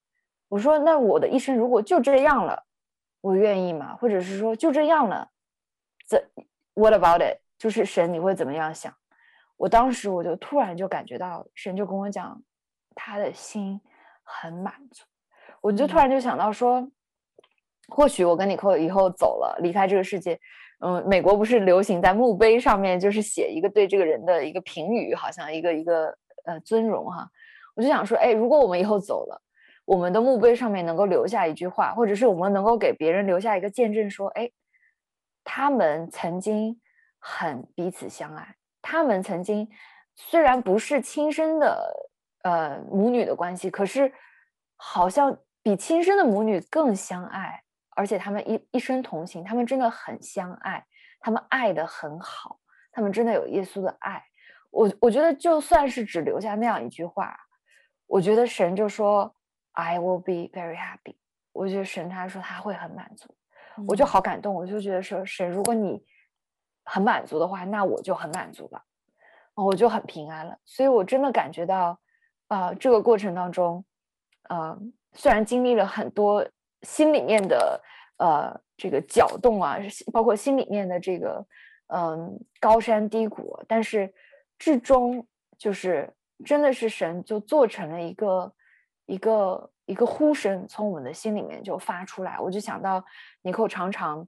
[0.48, 2.66] 我说：“那我的一生如果就这样了，
[3.22, 3.96] 我愿意吗？
[3.96, 5.30] 或者是说就这样了，
[6.08, 6.30] 怎
[6.74, 7.40] What about it？
[7.58, 8.94] 就是神，你会怎么样想？”
[9.58, 12.42] 我当时我就突然就感觉到神就跟我讲，
[12.96, 13.82] 他的心
[14.24, 15.04] 很满足。
[15.62, 16.92] 我就突然就想到说，嗯、
[17.90, 20.40] 或许我跟尼寇以后走了，离开这个世界。
[20.80, 27.30] 嗯，美国不是流行在墓碑上面就是写一个对这个人的一个评语，好像一个一个呃尊荣哈。
[27.76, 29.42] 我就想说，哎，如果我们以后走了，
[29.86, 34.52] 我们的墓碑上面能够留下一句话，或者是我们能够给别人留下一个见证，说，哎，
[35.44, 36.80] 他们曾经
[37.20, 39.70] 很彼此相爱，他们曾经
[40.16, 42.10] 虽然不是亲生的
[42.44, 44.12] 呃母女的关系，可是
[44.76, 47.64] 好像比亲生的母女更相爱。
[47.96, 50.86] 而且他们一一生同行，他们真的很相爱，
[51.20, 52.58] 他们爱得很好，
[52.94, 54.24] 他们真的有耶稣的爱。
[54.70, 57.36] 我我觉得就算是只留下那样一句话，
[58.08, 59.36] 我觉得神就说
[59.72, 61.16] I will be very happy。
[61.52, 63.34] 我觉得神他说他会很满足，
[63.78, 64.54] 嗯、我就好感动。
[64.54, 66.04] 我就觉得说神，如果你
[66.84, 68.84] 很满足的话，那我就很满足了，
[69.56, 70.58] 我就很平安了。
[70.66, 72.00] 所以我真的感觉到，
[72.48, 73.84] 啊、呃，这个过程当中，
[74.50, 74.80] 嗯、呃，
[75.14, 76.48] 虽然经历了很多。
[76.84, 77.82] 心里面的
[78.20, 79.78] 呃这个搅动啊，
[80.14, 81.46] 包括心里面的这个
[81.88, 84.14] 嗯高山低谷，但是
[84.60, 85.26] 至终
[85.58, 86.14] 就是
[86.46, 88.54] 真的是神就做成了一个
[89.08, 92.38] 一个一个呼声，从我们的心里面就发出来。
[92.40, 93.04] 我就想到
[93.42, 94.28] 尼寇常常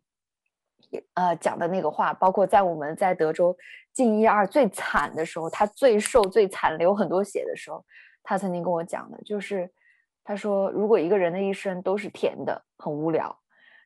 [1.14, 3.56] 呃讲的那个话，包括在我们在德州
[3.94, 7.86] 进一二最惨的时候，他最瘦最惨流很多血的时候，
[8.24, 9.72] 他曾经跟我讲的就是。
[10.24, 13.36] 他说：“如果一个人的一生都是甜的，很无聊；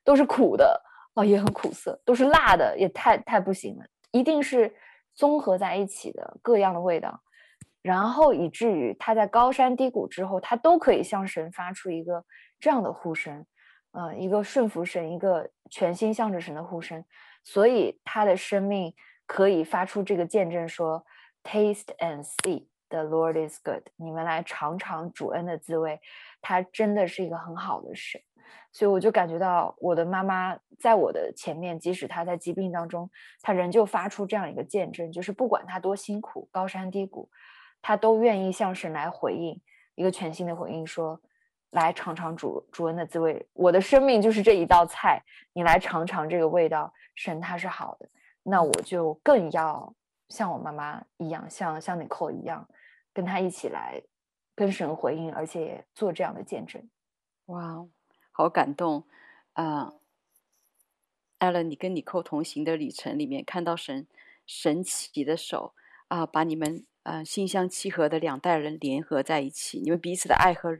[0.03, 0.83] 都是苦的，
[1.13, 3.85] 哦，也很苦涩；都是辣的，也太太不行了。
[4.11, 4.75] 一定是
[5.15, 7.21] 综合在一起的各样的味道，
[7.81, 12.25] 然后以至于他在高山低谷之后，他都可以向神发出一个
[12.59, 13.45] 这样的呼声，
[13.91, 17.03] 呃，一个顺服神，一个全心向着神的呼声。
[17.43, 18.93] 所以他的生命
[19.25, 21.05] 可以发出这个见证说
[21.43, 25.99] ：‘Taste and see’。” The Lord is good，你们来尝尝主恩的滋味，
[26.39, 28.21] 他真的是一个很好的神，
[28.71, 33.09] 所以我就感觉到我的妈妈在我的前面，即使她在疾病当中，
[33.41, 37.29] 她仍旧发出这样一个见证，就是不管她多辛苦，高山低谷，
[37.81, 39.61] 她都愿意向神来回应
[39.95, 41.21] 一个全新的回应，说
[41.71, 45.21] ：“来尝尝主主恩的滋味，我的生命就是这一道菜，
[45.53, 48.09] 你来尝尝这个味道，神他是好的，
[48.43, 49.93] 那我就更要。”
[50.29, 52.67] 像我妈妈一样，像像你寇一样，
[53.13, 54.01] 跟他一起来
[54.55, 56.81] 跟神回应，而且做这样的见证。
[57.45, 57.85] 哇，
[58.37, 59.05] 好感动
[59.53, 59.93] 啊！
[61.37, 64.05] 艾伦，你跟你寇同行的旅程里面，看到神
[64.45, 65.73] 神奇的手
[66.09, 70.77] 啊，把你们啊心相契合的两代人联合在一起，你们彼此的爱和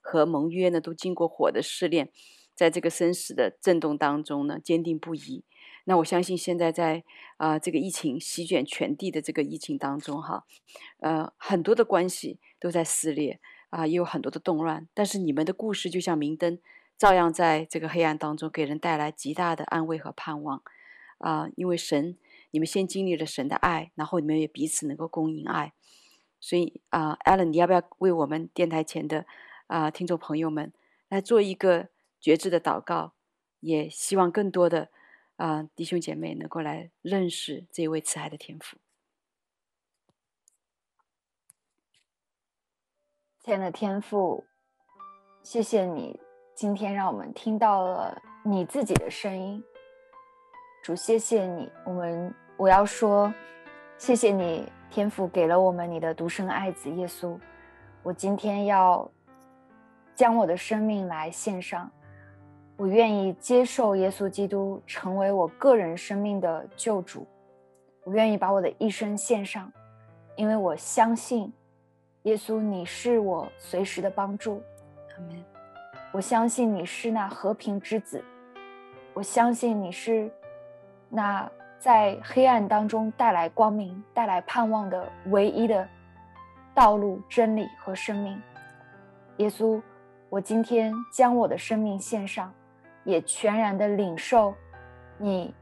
[0.00, 2.10] 和盟约呢，都经过火的试炼，
[2.54, 5.42] 在这个生死的震动当中呢，坚定不移。
[5.86, 7.02] 那我相信现在在
[7.38, 10.44] 啊、这个疫情席卷全地的这个疫情当中哈，
[11.00, 13.40] 呃很多的关系都在撕裂
[13.70, 14.86] 啊、也有很多的动乱。
[14.94, 16.60] 但是你们的故事就像明灯，
[16.96, 20.62] 照样在这个黑暗当中给人带来极大的安慰和盼望
[21.18, 22.18] 啊、因为神，
[22.50, 25.72] 你们先经历了神的爱，然后你们也彼此能够供应爱。
[26.40, 29.26] 所以啊、呃、，Allen，你要不要为我们电台前的
[29.66, 30.72] 啊、听众朋友们
[31.08, 31.88] 来做一个
[32.20, 33.14] 觉知的祷告？
[33.60, 34.90] 也希望更多的。
[35.36, 38.76] 啊、弟兄姐妹能够来认识这位慈爱的天父。
[43.40, 44.44] 亲爱的天父，
[45.42, 46.20] 谢谢你
[46.54, 49.62] 今天让我们听到了你自己的声音。
[50.84, 53.32] 主，谢谢你，我们我要说，
[53.98, 57.36] 谢谢你，天父给了我们你的独生爱子耶稣。
[58.04, 59.10] 我今天要
[60.14, 61.90] 将我的生命来献上。
[62.76, 67.26] 我愿意接受耶稣基督成为我个人生命的救主，
[68.04, 69.72] 我愿意把我的一生献上，
[70.36, 71.52] 因为我相信
[72.22, 74.62] 耶稣，你是我随时的帮助。
[75.16, 75.53] 阿门。
[76.14, 78.22] 我相信你是那和平之子，
[79.14, 80.30] 我相信你是
[81.08, 85.88] 那在黑暗当中带来光明、带来盼望的唯一的
[86.72, 88.40] 道路、真理和生命。
[89.38, 89.82] 耶稣，
[90.28, 92.54] 我今天将我的生命献上，
[93.02, 94.54] 也全然的领受
[95.18, 95.52] 你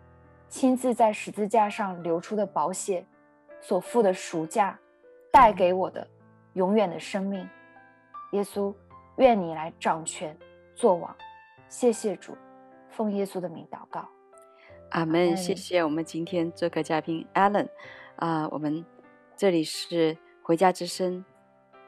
[0.51, 3.03] 亲自在十字架上流出的宝血
[3.63, 4.79] 所付的赎价，
[5.31, 6.07] 带给我的
[6.53, 7.49] 永远的生命。
[8.33, 8.71] 耶稣，
[9.17, 10.37] 愿你来掌权
[10.75, 11.15] 做王。
[11.69, 12.37] 谢谢主，
[12.91, 14.09] 奉耶稣的名祷告，
[14.91, 15.37] 阿门。
[15.37, 17.69] 谢谢我们今天做客嘉宾 Allen
[18.17, 18.85] 啊，我们
[19.37, 21.25] 这里是回家之声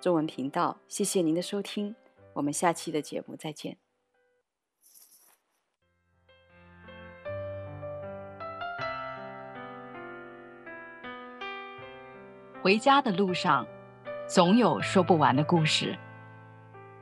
[0.01, 1.95] 中文频道，谢谢您的收听，
[2.33, 3.77] 我们下期的节目再见。
[12.63, 13.67] 回家的路上，
[14.27, 15.99] 总有说不完的故事，